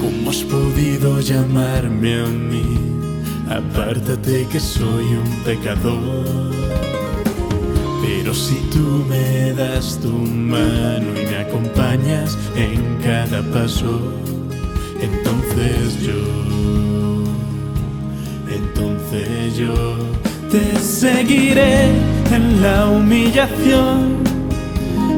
¿Cómo 0.00 0.30
has 0.30 0.42
podido 0.44 1.20
llamarme 1.20 2.22
a 2.22 2.26
mí? 2.26 2.64
Apártate 3.50 4.46
que 4.50 4.58
soy 4.58 5.04
un 5.22 5.30
pecador. 5.44 6.89
Pero 8.02 8.34
si 8.34 8.56
tú 8.72 9.04
me 9.08 9.52
das 9.52 9.98
tu 10.00 10.08
mano 10.08 11.08
y 11.20 11.26
me 11.26 11.36
acompañas 11.38 12.38
en 12.56 12.98
cada 13.02 13.42
paso, 13.52 14.12
entonces 15.00 16.00
yo, 16.02 17.24
entonces 18.48 19.56
yo 19.56 19.96
te 20.50 20.78
seguiré 20.78 21.88
en 22.32 22.62
la 22.62 22.86
humillación. 22.86 24.18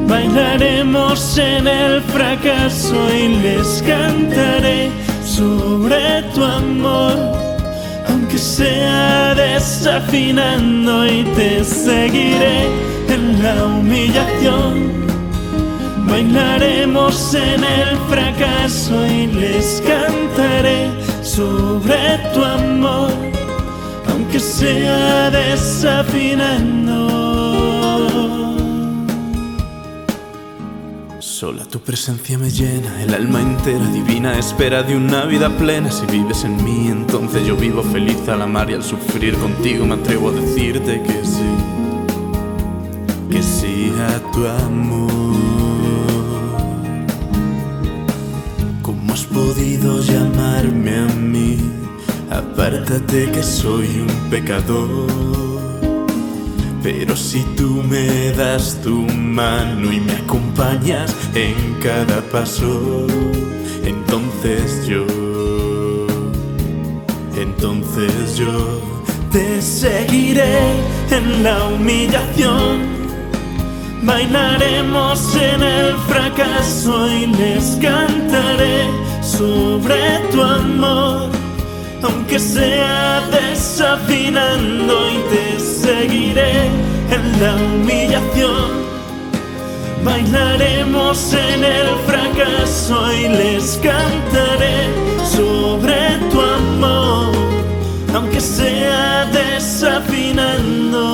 Bailaremos 0.07 1.37
en 1.37 1.67
el 1.67 2.01
fracaso 2.01 2.95
y 3.15 3.41
les 3.41 3.81
cantaré 3.83 4.91
sobre 5.25 6.21
tu 6.33 6.43
amor 6.43 7.52
aunque 8.33 8.47
sea 8.47 9.35
desafinando 9.35 11.05
y 11.05 11.23
te 11.35 11.63
seguiré 11.63 12.65
en 13.07 13.43
la 13.43 13.65
humillación. 13.65 15.05
Bailaremos 16.07 17.35
en 17.35 17.63
el 17.63 17.95
fracaso 18.09 19.05
y 19.05 19.27
les 19.27 19.83
cantaré 19.85 20.89
sobre 21.21 22.17
tu 22.33 22.43
amor, 22.43 23.11
aunque 24.09 24.39
sea 24.39 25.29
desafinando. 25.29 27.22
Sola 31.43 31.65
tu 31.65 31.79
presencia 31.81 32.37
me 32.37 32.49
llena, 32.49 33.03
el 33.03 33.13
alma 33.13 33.41
entera 33.41 33.85
divina 33.87 34.39
espera 34.39 34.81
de 34.81 34.95
una 34.95 35.25
vida 35.25 35.49
plena. 35.57 35.91
Si 35.91 36.05
vives 36.05 36.45
en 36.45 36.63
mí, 36.63 36.87
entonces 36.87 37.45
yo 37.45 37.57
vivo 37.57 37.83
feliz 37.83 38.29
al 38.29 38.43
amar 38.43 38.69
y 38.69 38.75
al 38.75 38.81
sufrir 38.81 39.37
contigo. 39.37 39.85
Me 39.85 39.95
atrevo 39.95 40.29
a 40.29 40.31
decirte 40.31 41.01
que 41.01 41.25
sí, 41.25 41.51
que 43.29 43.43
sí 43.43 43.91
a 44.09 44.31
tu 44.31 44.47
amor. 44.47 45.35
¿Cómo 48.81 49.11
has 49.11 49.25
podido 49.25 49.99
llamarme 49.99 50.95
a 50.95 51.07
mí? 51.07 51.57
Apártate 52.31 53.29
que 53.31 53.43
soy 53.43 53.89
un 53.99 54.29
pecador. 54.29 55.43
Pero 56.83 57.15
si 57.15 57.39
tú 57.55 57.81
me 57.89 58.33
das 58.33 58.77
tu 58.83 59.07
mano 59.07 59.93
y 59.93 60.01
me 60.01 60.11
acompañas 60.15 61.15
en 61.33 61.55
cada 61.81 62.19
paso, 62.29 63.07
entonces 63.85 64.85
yo, 64.85 65.05
entonces 67.37 68.35
yo 68.35 68.81
te 69.31 69.61
seguiré 69.61 70.59
en 71.09 71.43
la 71.43 71.69
humillación. 71.69 72.81
Bailaremos 74.01 75.37
en 75.37 75.63
el 75.63 75.95
fracaso 76.09 77.07
y 77.09 77.27
les 77.27 77.77
cantaré 77.81 78.89
sobre 79.21 80.19
tu 80.33 80.41
amor, 80.41 81.29
aunque 82.01 82.37
sea 82.37 83.21
desafinando 83.31 85.09
y 85.09 85.33
te 85.33 85.42
seguiré 85.83 86.53
en 87.15 87.23
la 87.41 87.51
humillación. 87.55 88.83
Bailaremos 90.03 91.33
en 91.33 91.63
el 91.63 91.87
fracaso 92.07 92.95
y 93.13 93.27
les 93.27 93.79
cantaré 93.89 94.77
sobre 95.35 95.97
tu 96.31 96.39
amor, 96.41 97.31
aunque 98.13 98.39
sea 98.39 99.25
desafinando. 99.41 101.05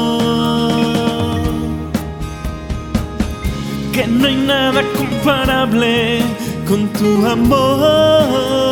Que 3.93 4.08
no 4.08 4.27
hay 4.27 4.36
nada 4.36 4.82
comparable 4.97 6.21
con 6.67 6.88
tu 6.89 7.25
amor. 7.25 8.68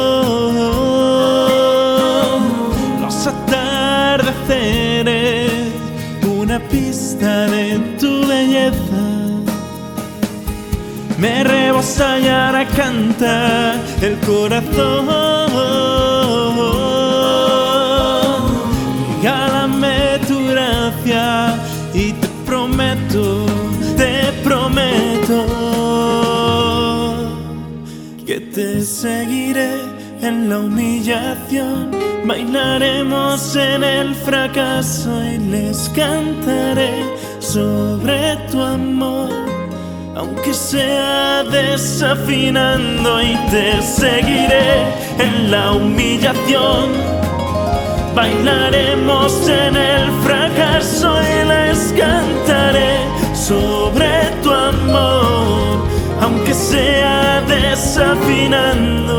Una 6.67 6.69
pista 6.69 7.47
de 7.47 7.79
tu 7.99 8.27
belleza 8.27 9.03
me 11.17 11.43
rebosa 11.43 12.19
y 12.19 12.27
ahora 12.27 12.65
canta 12.67 13.73
el 14.01 14.17
corazón. 14.19 15.07
Regálame 19.17 20.19
tu 20.27 20.47
gracia 20.47 21.55
y 21.93 22.11
te 22.13 22.27
prometo, 22.45 23.45
te 23.97 24.31
prometo 24.43 25.45
que 28.25 28.39
te 28.39 28.81
seguiré 28.81 29.81
en 30.21 30.49
la 30.49 30.59
humillación. 30.59 31.96
Bailaremos 32.27 33.55
en 33.55 33.83
el 33.83 34.13
fracaso 34.13 35.09
y 35.23 35.37
les 35.37 35.89
cantaré 35.89 37.05
sobre 37.39 38.35
tu 38.51 38.61
amor 38.61 39.47
aunque 40.17 40.53
sea 40.53 41.43
desafinando 41.43 43.21
y 43.21 43.35
te 43.51 43.81
seguiré 43.81 44.83
en 45.19 45.51
la 45.51 45.73
humillación. 45.73 46.89
Bailaremos 48.15 49.47
en 49.47 49.75
el 49.75 50.11
fracaso 50.23 51.21
y 51.21 51.43
les 51.47 51.93
cantaré 51.93 53.05
sobre 53.35 54.31
tu 54.41 54.51
amor, 54.51 55.85
aunque 56.19 56.53
sea 56.55 57.41
desafinando, 57.47 59.15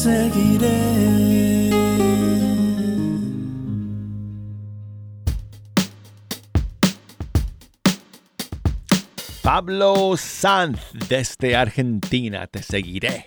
seguiré. 0.00 1.70
Pablo 9.42 10.16
Sanz 10.16 10.80
desde 11.08 11.54
Argentina, 11.56 12.46
te 12.46 12.62
seguiré. 12.62 13.26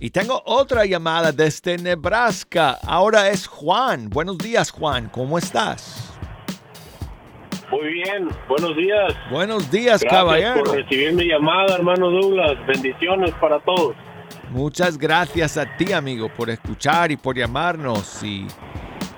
Y 0.00 0.10
tengo 0.10 0.42
otra 0.46 0.86
llamada 0.86 1.32
desde 1.32 1.76
Nebraska. 1.76 2.78
Ahora 2.86 3.28
es 3.28 3.46
Juan. 3.46 4.08
Buenos 4.08 4.38
días, 4.38 4.70
Juan. 4.70 5.08
¿Cómo 5.10 5.38
estás? 5.38 6.12
Muy 7.70 7.92
bien, 7.92 8.28
buenos 8.48 8.76
días. 8.76 9.14
Buenos 9.30 9.70
días, 9.70 10.00
Gracias 10.00 10.12
caballero. 10.12 10.62
por 10.64 10.76
recibir 10.76 11.12
mi 11.12 11.26
llamada, 11.26 11.74
hermano 11.74 12.10
Douglas. 12.10 12.54
Bendiciones 12.66 13.32
para 13.40 13.58
todos. 13.60 13.96
Muchas 14.54 14.96
gracias 14.96 15.56
a 15.56 15.66
ti, 15.76 15.92
amigo, 15.92 16.28
por 16.28 16.48
escuchar 16.48 17.10
y 17.10 17.16
por 17.16 17.36
llamarnos. 17.36 18.22
Y, 18.22 18.46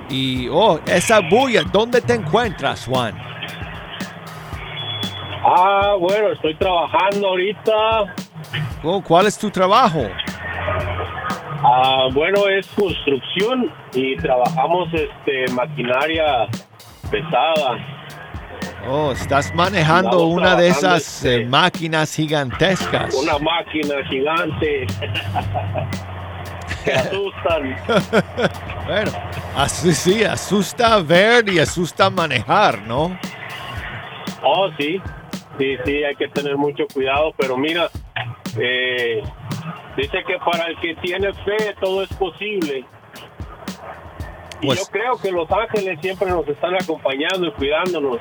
y 0.08 0.48
oh, 0.48 0.80
esa 0.86 1.20
bulla, 1.20 1.62
¿dónde 1.70 2.00
te 2.00 2.14
encuentras, 2.14 2.86
Juan? 2.86 3.14
Ah, 5.44 5.94
bueno, 6.00 6.32
estoy 6.32 6.56
trabajando 6.56 7.28
ahorita. 7.28 8.14
Oh, 8.82 9.02
¿Cuál 9.02 9.26
es 9.26 9.38
tu 9.38 9.50
trabajo? 9.50 10.06
Ah, 11.62 12.08
bueno, 12.14 12.48
es 12.48 12.66
construcción 12.68 13.70
y 13.92 14.16
trabajamos 14.16 14.88
este 14.94 15.52
maquinaria 15.52 16.48
pesada. 17.10 17.95
Oh, 18.88 19.12
estás 19.12 19.54
manejando 19.54 20.10
Andamos 20.10 20.36
una 20.36 20.56
de 20.56 20.68
esas 20.68 21.24
eh, 21.24 21.44
máquinas 21.46 22.14
gigantescas. 22.14 23.14
Una 23.14 23.38
máquina 23.38 23.96
gigante. 24.08 24.86
que 26.84 26.92
asustan. 26.92 27.76
Bueno, 28.86 29.10
así 29.56 29.92
sí, 29.92 30.22
asusta 30.22 31.00
ver 31.02 31.48
y 31.48 31.58
asusta 31.58 32.08
manejar, 32.08 32.82
¿no? 32.82 33.18
Oh, 34.44 34.70
sí, 34.78 35.02
sí, 35.58 35.76
sí, 35.84 36.04
hay 36.04 36.14
que 36.14 36.28
tener 36.28 36.56
mucho 36.56 36.84
cuidado, 36.94 37.34
pero 37.36 37.56
mira, 37.56 37.90
eh, 38.56 39.24
dice 39.96 40.18
que 40.24 40.38
para 40.38 40.68
el 40.68 40.78
que 40.78 40.94
tiene 41.02 41.32
fe 41.32 41.74
todo 41.80 42.04
es 42.04 42.12
posible. 42.12 42.84
Y 44.60 44.66
Pues- 44.68 44.78
yo 44.78 44.86
creo 44.92 45.18
que 45.20 45.32
los 45.32 45.50
ángeles 45.50 45.98
siempre 46.00 46.30
nos 46.30 46.46
están 46.46 46.76
acompañando 46.80 47.48
y 47.48 47.50
cuidándonos. 47.50 48.20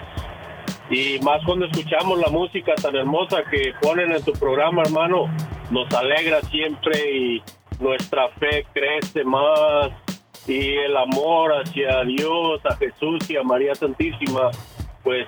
Y 0.89 1.19
más 1.19 1.43
cuando 1.45 1.65
escuchamos 1.65 2.19
la 2.19 2.29
música 2.29 2.73
tan 2.75 2.95
hermosa 2.95 3.43
que 3.49 3.73
ponen 3.81 4.11
en 4.11 4.23
tu 4.23 4.33
programa, 4.33 4.83
hermano, 4.83 5.27
nos 5.71 5.91
alegra 5.93 6.41
siempre 6.41 7.11
y 7.11 7.43
nuestra 7.79 8.29
fe 8.39 8.65
crece 8.73 9.23
más. 9.23 9.89
Y 10.47 10.75
el 10.75 10.95
amor 10.95 11.53
hacia 11.53 12.03
Dios, 12.03 12.61
a 12.65 12.75
Jesús 12.75 13.27
y 13.29 13.35
a 13.35 13.43
María 13.43 13.73
Santísima, 13.73 14.51
pues 15.03 15.25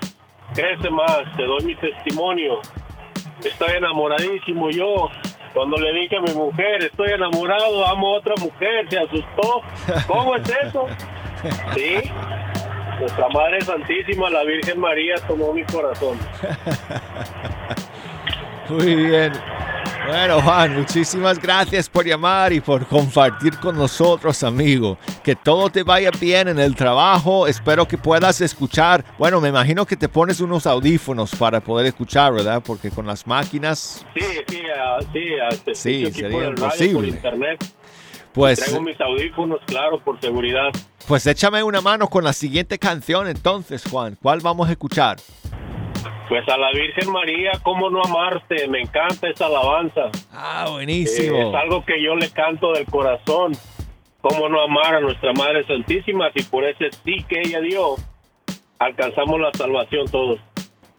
crece 0.54 0.90
más. 0.92 1.24
Te 1.36 1.44
doy 1.44 1.64
mi 1.66 1.76
testimonio. 1.76 2.60
Estoy 3.44 3.78
enamoradísimo 3.78 4.70
yo. 4.70 5.10
Cuando 5.56 5.78
le 5.78 5.92
dije 6.02 6.18
a 6.18 6.22
mi 6.22 6.34
mujer, 6.34 6.84
estoy 6.84 7.14
enamorado, 7.14 7.88
amo 7.88 8.14
a 8.14 8.18
otra 8.20 8.36
mujer, 8.40 8.88
se 8.90 9.00
asustó. 9.00 9.64
¿Cómo 10.08 10.36
es 10.36 10.44
eso? 10.64 10.86
Sí. 11.76 12.12
Nuestra 13.00 13.30
Madre 13.30 13.62
Santísima, 13.62 14.30
la 14.30 14.44
Virgen 14.44 14.80
María, 14.80 15.16
tomó 15.28 15.54
mi 15.54 15.64
corazón. 15.66 16.18
Muy 18.70 18.96
bien. 18.96 19.34
Bueno, 20.08 20.42
Juan, 20.42 20.78
muchísimas 20.78 21.38
gracias 21.40 21.90
por 21.90 22.06
llamar 22.06 22.54
y 22.54 22.62
por 22.62 22.86
compartir 22.88 23.58
con 23.60 23.78
nosotros, 23.78 24.42
amigo. 24.44 24.98
Que 25.24 25.36
todo 25.36 25.70
te 25.70 25.84
vaya 25.84 26.12
bien 26.20 26.48
en 26.48 26.60
el 26.60 26.76
trabajo. 26.76 27.46
Espero 27.46 27.86
que 27.88 27.98
puedas 27.98 28.40
escuchar. 28.42 29.04
Bueno, 29.18 29.42
me 29.42 29.50
imagino 29.50 29.86
que 29.86 29.98
te 29.98 30.08
pones 30.08 30.40
unos 30.40 30.66
audífonos 30.66 31.36
para 31.36 31.60
poder 31.60 31.88
escuchar, 31.88 32.34
¿verdad? 32.34 32.64
Porque 32.66 32.90
con 32.90 33.06
las 33.06 33.28
máquinas, 33.28 34.06
Sí, 34.16 34.26
sí, 34.48 34.62
ah, 34.78 34.98
sí, 35.12 35.26
ah, 35.44 35.56
te 35.66 35.76
Sí, 35.76 36.04
escucho 36.04 36.26
aquí 36.26 36.34
sería 36.34 36.48
imposible. 36.50 36.94
por 36.94 37.06
internet. 37.08 37.66
pues, 38.34 38.60
Traigo 38.60 38.82
mis 38.82 39.00
audífonos, 39.02 39.60
claro, 39.66 40.00
por 40.00 40.20
seguridad. 40.22 40.70
Pues 41.08 41.26
échame 41.28 41.64
una 41.64 41.82
mano 41.82 42.08
con 42.10 42.24
la 42.24 42.34
siguiente 42.34 42.78
canción 42.78 43.28
entonces, 43.28 43.84
Juan. 43.90 44.18
¿Cuál 44.22 44.42
vamos 44.42 44.68
a 44.68 44.72
escuchar? 44.72 45.18
Pues 46.30 46.44
a 46.50 46.58
la 46.58 46.72
Virgen 46.74 47.12
María, 47.12 47.52
¿cómo 47.64 47.90
no 47.90 48.02
amarte? 48.04 48.68
Me 48.68 48.82
encanta 48.82 49.30
esa 49.30 49.46
alabanza. 49.46 50.02
Ah, 50.34 50.66
Eh, 50.68 50.72
buenísimo. 50.72 51.50
es 51.50 51.56
algo 51.56 51.86
que 51.86 52.04
yo 52.04 52.16
le 52.16 52.30
canto 52.32 52.74
del 52.74 52.86
corazón. 52.86 53.54
¿Cómo 54.22 54.50
no 54.50 54.62
amar 54.62 54.96
a 54.96 55.00
nuestra 55.00 55.32
Madre 55.32 55.66
Santísima? 55.66 56.26
Si 56.36 56.44
por 56.44 56.66
ese 56.66 56.90
sí 57.06 57.24
que 57.30 57.40
ella 57.40 57.62
dio, 57.62 57.96
alcanzamos 58.78 59.40
la 59.40 59.52
salvación 59.54 60.06
todos. 60.12 60.40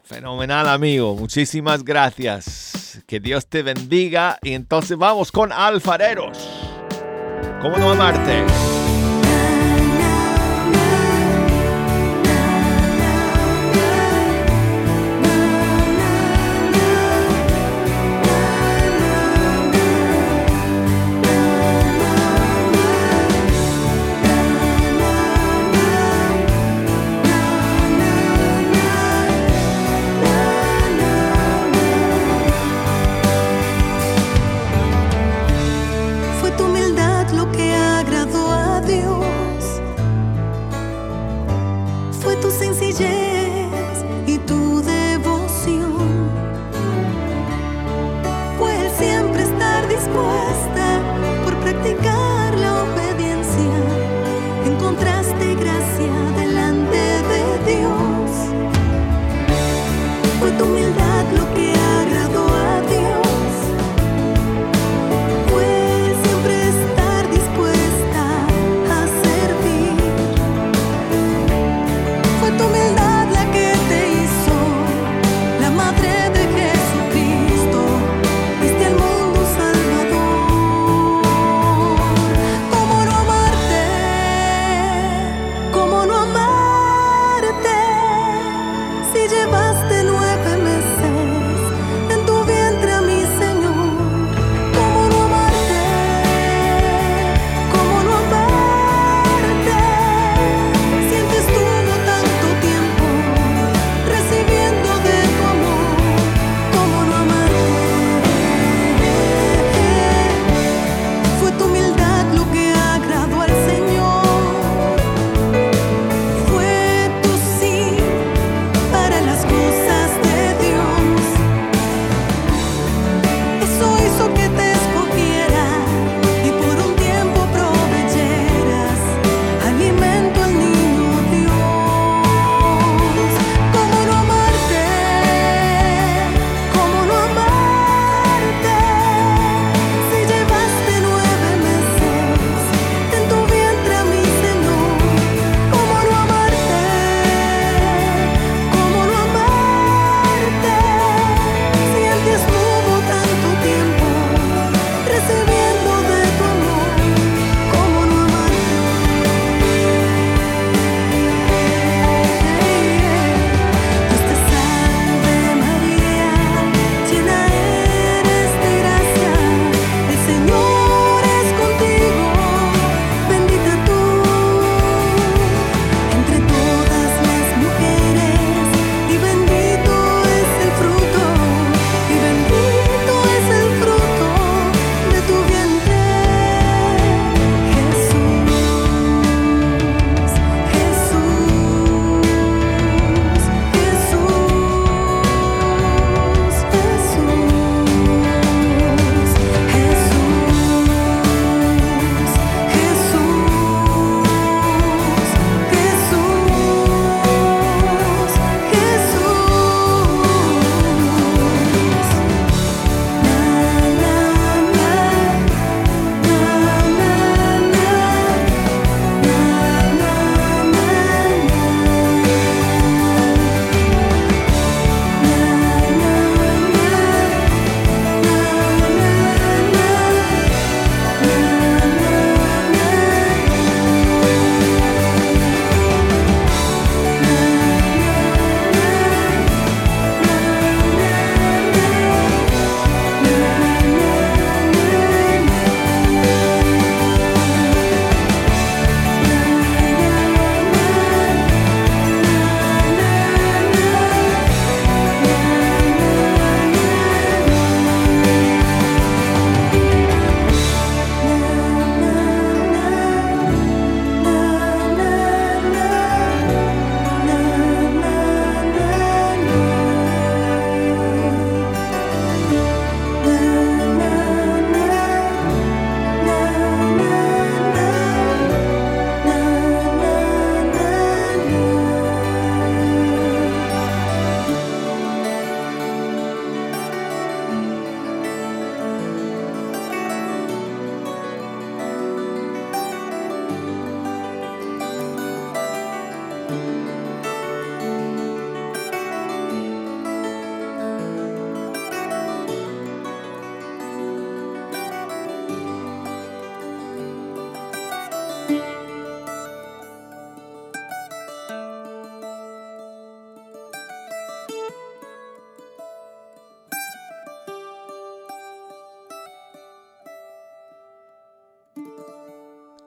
Fenomenal, 0.03 0.67
amigo. 0.67 1.13
Muchísimas 1.15 1.83
gracias. 1.83 3.03
Que 3.07 3.19
Dios 3.19 3.45
te 3.45 3.61
bendiga. 3.61 4.39
Y 4.41 4.53
entonces 4.53 4.97
vamos 4.97 5.31
con 5.31 5.51
alfareros. 5.51 6.39
¿Cómo 7.61 7.77
no 7.77 7.91
amarte? 7.91 8.43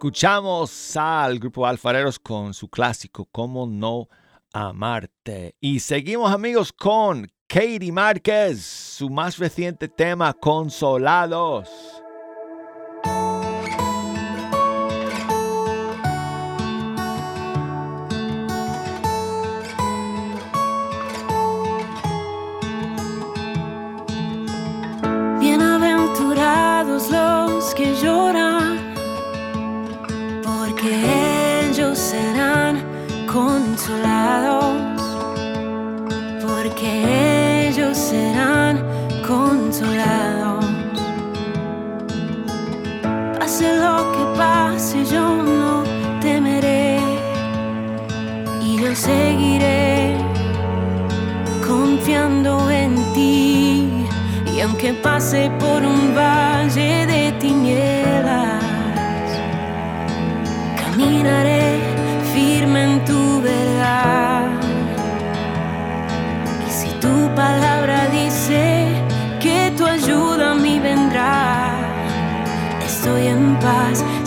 Escuchamos 0.03 0.97
al 0.97 1.39
grupo 1.39 1.65
Alfareros 1.65 2.19
con 2.19 2.55
su 2.55 2.69
clásico 2.69 3.29
Cómo 3.31 3.69
no 3.69 4.09
amarte. 4.53 5.55
Y 5.61 5.79
seguimos 5.79 6.33
amigos 6.33 6.73
con 6.73 7.31
Katie 7.47 7.93
Márquez, 7.93 8.65
su 8.65 9.09
más 9.09 9.39
reciente 9.39 9.87
tema 9.87 10.33
Consolados. 10.33 11.92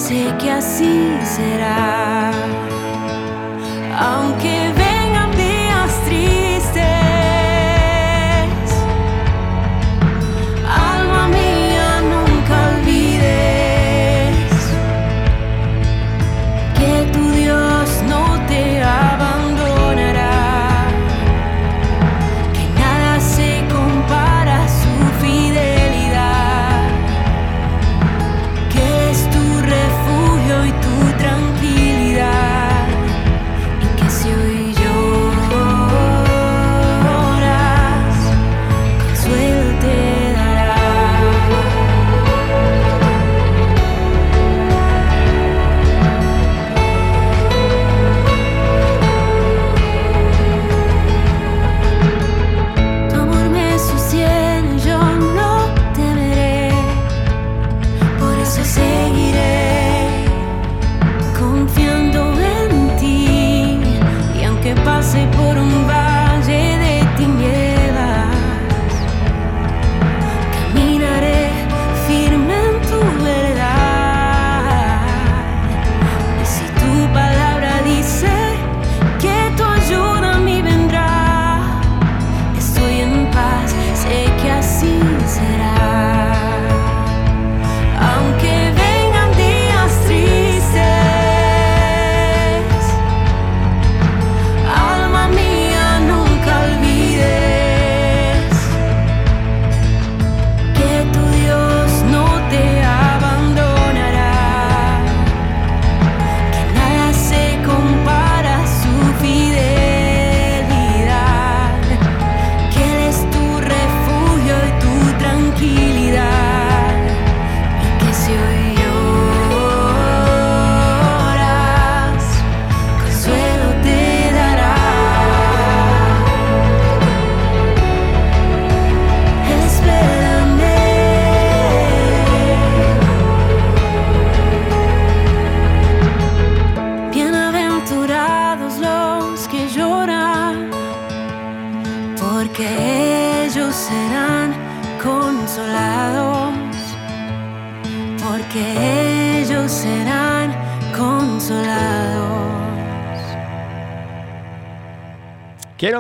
Sé 0.08 0.32
que 0.40 0.52
así 0.52 1.18
será. 1.24 2.30
Aunque 3.98 4.65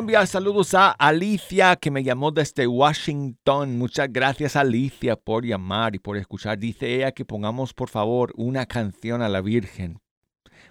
Saludos 0.06 0.76
a 0.76 0.91
Alicia 0.91 1.76
que 1.78 1.89
me 1.89 2.03
llamó 2.03 2.32
desde 2.32 2.68
Washington. 2.68 3.78
Muchas 3.80 4.08
gracias 4.12 4.56
Alicia 4.56 5.16
por 5.16 5.43
llamar 5.43 5.95
y 5.95 5.99
por 5.99 6.16
escuchar. 6.16 6.60
Dice 6.60 6.93
ella 6.95 7.12
que 7.12 7.26
pongamos 7.26 7.74
por 7.74 7.89
favor 7.89 8.32
una 8.36 8.68
canción 8.68 9.24
a 9.24 9.30
la 9.30 9.41
Virgen. 9.41 9.99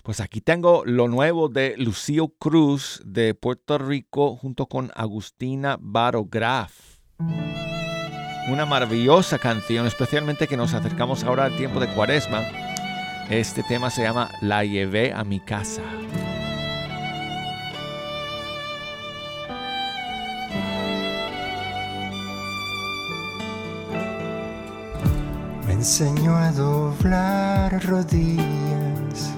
Pues 0.04 0.20
aquí 0.20 0.40
tengo 0.40 0.84
lo 0.86 1.08
nuevo 1.08 1.48
de 1.48 1.74
Lucio 1.76 2.28
Cruz 2.28 3.02
de 3.04 3.34
Puerto 3.34 3.76
Rico 3.76 4.36
junto 4.36 4.66
con 4.66 4.92
Agustina 4.94 5.78
Barograf. 5.80 7.00
Una 8.48 8.66
maravillosa 8.66 9.38
canción, 9.38 9.86
especialmente 9.86 10.46
que 10.46 10.56
nos 10.56 10.74
acercamos 10.74 11.24
ahora 11.24 11.46
al 11.46 11.56
tiempo 11.56 11.80
de 11.80 11.88
Cuaresma. 11.88 12.42
Este 13.28 13.64
tema 13.64 13.90
se 13.90 14.02
llama 14.02 14.30
La 14.40 14.64
llevé 14.64 15.12
a 15.12 15.24
mi 15.24 15.40
casa. 15.40 15.82
Enseñó 25.84 26.34
a 26.34 26.50
doblar 26.50 27.84
rodillas, 27.84 29.34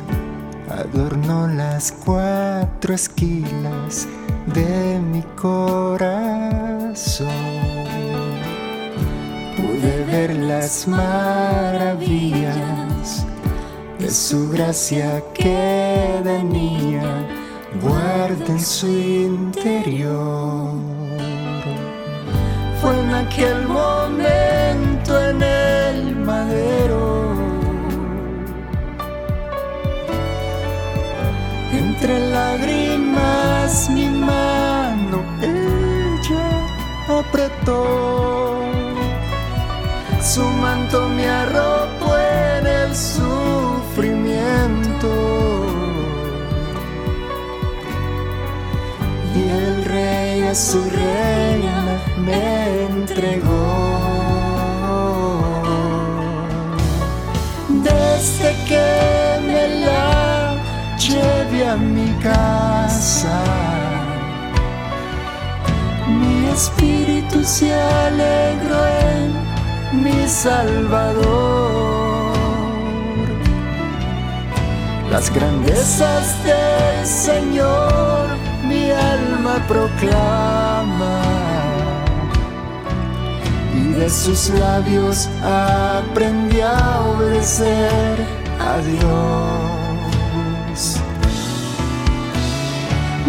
adornó 0.70 1.48
las 1.48 1.90
cuatro 1.90 2.94
esquilas 2.94 4.06
de 4.54 5.00
mi 5.00 5.22
corazón. 5.34 7.26
Pude 9.56 10.04
ver 10.04 10.36
las 10.36 10.86
maravillas 10.86 12.06
de 13.98 14.08
su 14.08 14.48
gracia 14.48 15.24
que 15.34 16.20
de 16.22 16.44
niña 16.44 17.26
guarda 17.82 18.46
en 18.46 18.60
su 18.60 18.86
interior. 18.86 20.74
Fue 22.80 22.96
en 23.00 23.14
aquel 23.14 23.66
momento 23.66 25.20
en 25.28 25.42
el 25.42 25.55
Entre 31.98 32.18
lágrimas 32.28 33.88
mi 33.88 34.06
mano 34.06 35.24
ella 35.40 36.66
apretó. 37.08 38.60
Su 40.20 40.42
manto 40.42 41.08
me 41.08 41.26
arropó 41.26 42.18
en 42.18 42.66
el 42.66 42.94
sufrimiento. 42.94 45.08
Y 49.34 49.48
el 49.48 49.82
rey 49.86 50.42
a 50.42 50.54
su 50.54 50.84
reina 50.90 51.98
me 52.18 52.82
entregó. 52.90 53.88
Desde 57.70 58.54
que 58.68 59.40
me 59.46 59.68
la 59.86 60.15
a 61.68 61.76
mi 61.76 62.08
casa, 62.22 63.42
mi 66.06 66.48
espíritu 66.48 67.42
se 67.44 67.72
alegró 67.74 68.86
en 69.12 70.02
mi 70.02 70.28
Salvador. 70.28 71.56
Las 75.10 75.32
grandezas 75.32 76.44
del 76.44 77.06
Señor 77.06 78.26
mi 78.68 78.90
alma 78.90 79.64
proclama 79.68 81.20
y 83.74 83.92
de 83.92 84.10
sus 84.10 84.50
labios 84.50 85.28
aprendí 85.42 86.60
a 86.60 87.00
obedecer 87.00 88.18
a 88.60 88.78
Dios. 88.78 89.75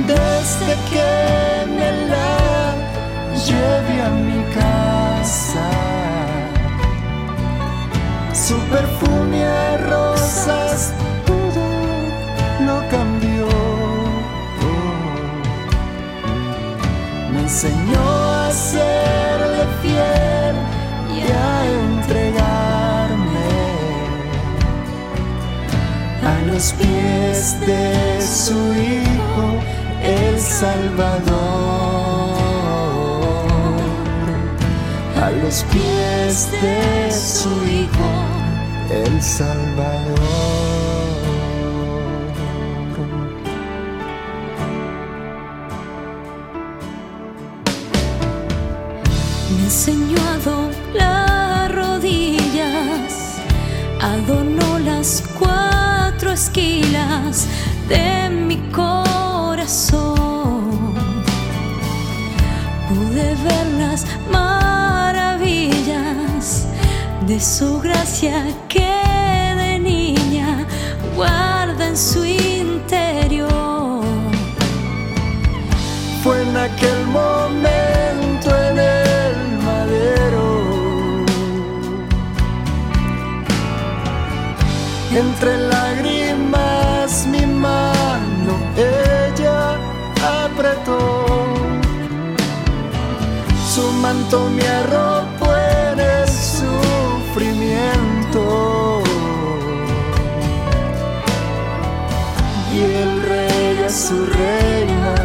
Desde 0.07 0.73
que 0.89 1.09
me 1.77 1.89
la 2.07 2.33
lleve 3.45 3.95
a 4.01 4.09
mi 4.09 4.41
casa, 4.53 5.69
su 8.33 8.57
perfume 8.73 9.45
a 9.45 9.77
rosas 9.89 10.93
todo 11.25 11.65
lo 12.65 12.77
cambió. 12.89 13.47
Me 17.33 17.39
enseñó 17.41 18.05
a 18.45 18.51
serle 18.51 19.63
fiel 19.81 20.55
y 21.17 21.19
a 21.31 21.65
entregarme 21.83 23.51
a 26.23 26.33
los 26.47 26.71
pies 26.73 27.59
de 27.67 28.21
su 28.21 28.57
Hijo, 28.73 29.16
el 30.07 30.39
Salvador. 30.39 31.37
A 35.21 35.31
los 35.31 35.63
pies 35.71 36.49
de 36.61 37.11
su 37.11 37.49
Hijo, 37.65 38.11
el 38.89 39.21
Salvador. 39.21 40.19
Me 49.57 49.63
enseñó 49.63 50.17
a 50.29 50.37
doblar 50.37 51.75
rodillas, 51.75 53.39
adornó 54.01 54.79
las 54.79 55.23
cuatro 55.37 56.31
esquilas 56.31 57.47
de 57.89 58.29
mi 58.29 58.57
corazón. 58.71 59.06
De 67.27 67.41
su 67.41 67.81
gracia 67.81 68.41
que 68.69 68.89
de 69.57 69.79
niña 69.79 70.65
guarda 71.13 71.87
en 71.87 71.97
su 71.97 72.23
interior. 72.23 74.01
Fue 76.23 76.41
en 76.41 76.55
aquel 76.55 77.05
momento 77.07 78.47
en 78.69 78.79
el 78.79 79.35
madero, 79.65 81.25
entre 85.13 85.57
lágrimas 85.67 87.27
mi 87.27 87.45
mano 87.45 88.53
ella 88.77 89.75
apretó, 90.45 91.25
su 93.73 93.91
manto 94.01 94.49
me 94.49 94.65
arropó 94.65 95.26
su 104.07 104.25
reina 104.25 105.15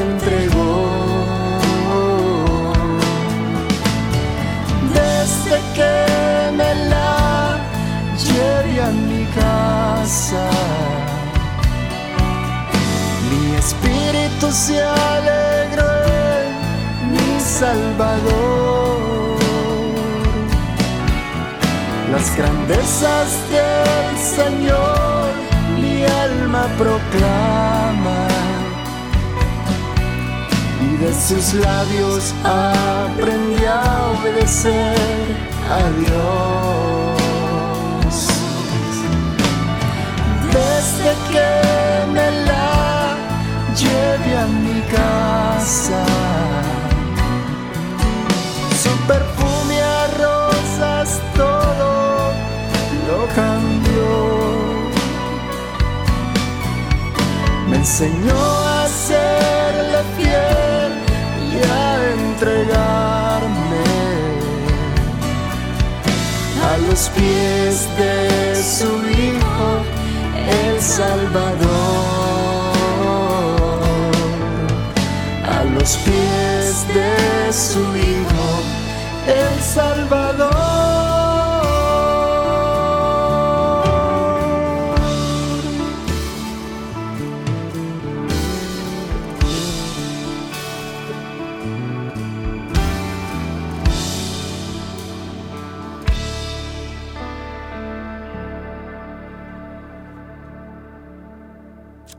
entregó. 0.00 0.88
Desde 4.94 5.56
que 5.74 6.52
me 6.56 6.74
la 6.88 7.58
lleve 8.24 8.82
a 8.82 8.90
mi 8.90 9.24
casa, 9.40 10.48
mi 13.30 13.56
espíritu 13.56 14.50
se 14.50 14.82
alegró 14.82 15.92
mi 17.12 17.40
Salvador. 17.40 19.36
Las 22.10 22.36
grandezas 22.38 23.28
del 23.50 24.18
Señor 24.18 25.15
alma 26.46 26.66
proclama 26.78 28.28
y 30.80 30.96
de 31.02 31.12
sus 31.12 31.54
labios 31.54 32.34
aprendí 32.44 33.64
a 33.64 34.12
obedecer 34.12 34.96
a 35.68 35.82
Dios. 36.00 37.16
Desde 40.52 41.10
que 41.30 41.50
me 42.12 42.28
la 42.46 43.16
lleve 43.80 44.38
a 44.38 44.46
mi 44.46 44.80
casa, 44.82 46.04
su 48.82 48.92
perfume 49.08 49.76
a 49.82 50.06
rosas 50.22 51.20
todo 51.34 52.32
lo 53.08 53.26
cambió. 53.34 53.75
Enseñó 57.86 58.34
a 58.34 58.88
serle 58.88 60.00
fiel 60.16 60.92
y 61.52 61.56
a 61.70 62.12
entregarme 62.18 63.86
a 66.68 66.78
los 66.88 67.08
pies 67.10 67.88
de 67.96 68.60
su 68.76 68.90
Hijo, 69.08 69.68
el 70.64 70.80
Salvador. 70.80 71.62
A 75.56 75.62
los 75.76 75.96
pies 75.98 76.72
de 76.92 77.52
su 77.52 77.82
Hijo, 77.96 78.48
el 79.28 79.62
Salvador. 79.62 80.75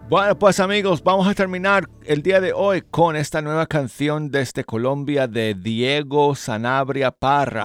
Bueno, 0.10 0.40
pues 0.40 0.62
amigos, 0.62 1.04
vamos 1.04 1.28
a 1.28 1.34
terminar 1.34 1.90
el 2.06 2.24
día 2.24 2.40
de 2.40 2.54
hoy 2.54 2.82
con 2.82 3.18
esta 3.18 3.42
nueva 3.42 3.68
canción 3.68 4.32
desde 4.32 4.64
Colombia 4.64 5.28
de 5.28 5.54
Diego 5.54 6.34
Sanabria 6.34 7.12
Parra. 7.12 7.64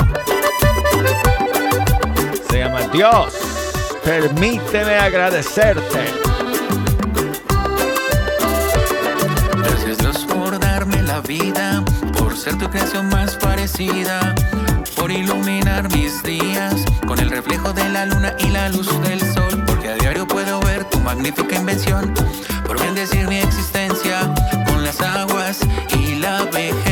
Se 2.50 2.58
llama 2.58 2.80
Dios, 2.92 3.32
permíteme 4.04 4.96
agradecerte. 4.96 6.00
Gracias 9.58 9.98
Dios 9.98 10.26
por 10.26 10.58
darme 10.58 11.00
la 11.02 11.20
vida, 11.20 11.84
por 12.18 12.36
ser 12.36 12.58
tu 12.58 12.68
creación 12.68 13.08
más 13.08 13.36
parecida, 13.36 14.34
por 14.96 15.12
iluminar 15.12 15.88
mis 15.96 16.20
días 16.24 16.84
con 17.06 17.20
el 17.20 17.30
reflejo 17.30 17.72
de 17.72 17.88
la 17.88 18.06
luna 18.06 18.34
y 18.40 18.48
la 18.48 18.68
luz 18.70 18.88
del 19.02 19.20
sol, 19.20 19.64
que 19.82 19.88
a 19.88 19.94
diario 19.96 20.26
puedo 20.26 20.60
ver 20.60 20.84
tu 20.84 21.00
magnífica 21.00 21.56
invención 21.56 22.14
por 22.64 22.78
bendecir 22.78 23.26
mi 23.26 23.38
existencia 23.38 24.32
con 24.66 24.84
las 24.84 25.00
aguas 25.00 25.58
y 25.98 26.14
la 26.16 26.44
vejez. 26.44 26.91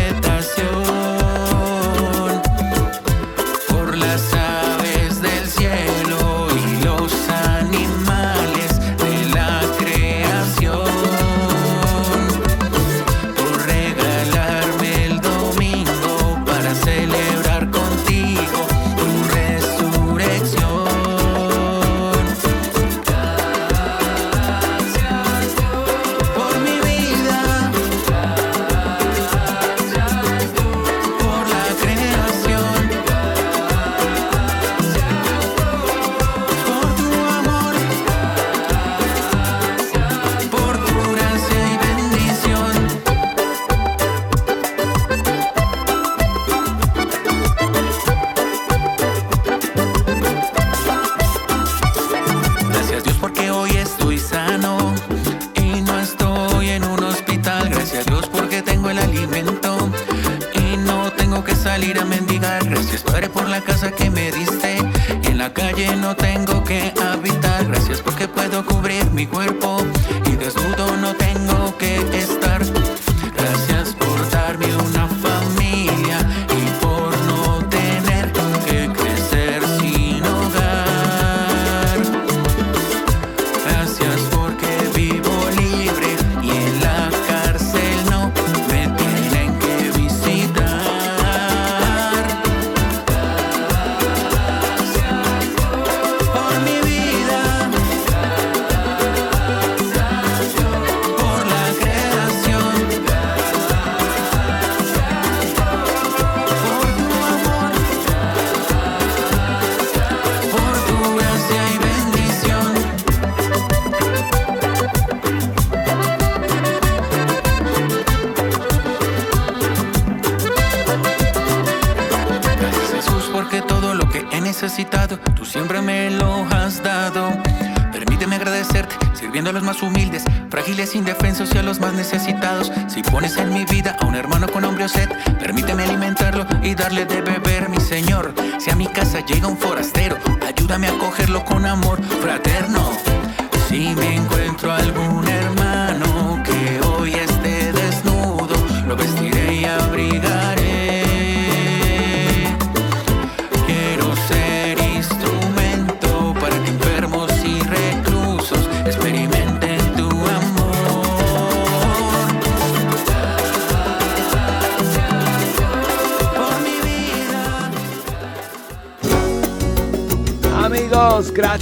un 141.60 141.66
amor 141.66 142.02
fraterno. 142.02 142.79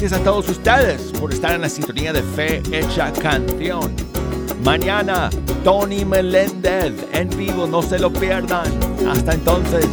gracias 0.09 0.27
a 0.27 0.33
todos 0.33 0.49
ustedes 0.49 1.13
por 1.21 1.35
estar 1.35 1.55
en 1.55 1.61
la 1.61 1.69
sintonía 1.69 2.15
de 2.15 2.23
Fe 2.23 2.63
Hecha 2.73 3.13
Canción. 3.13 3.95
Mañana, 4.65 5.29
Tony 5.63 6.03
Meléndez 6.07 6.95
en 7.13 7.29
vivo, 7.37 7.67
no 7.67 7.83
se 7.83 7.99
lo 7.99 8.11
pierdan. 8.11 8.67
Hasta 9.07 9.35
entonces. 9.35 9.87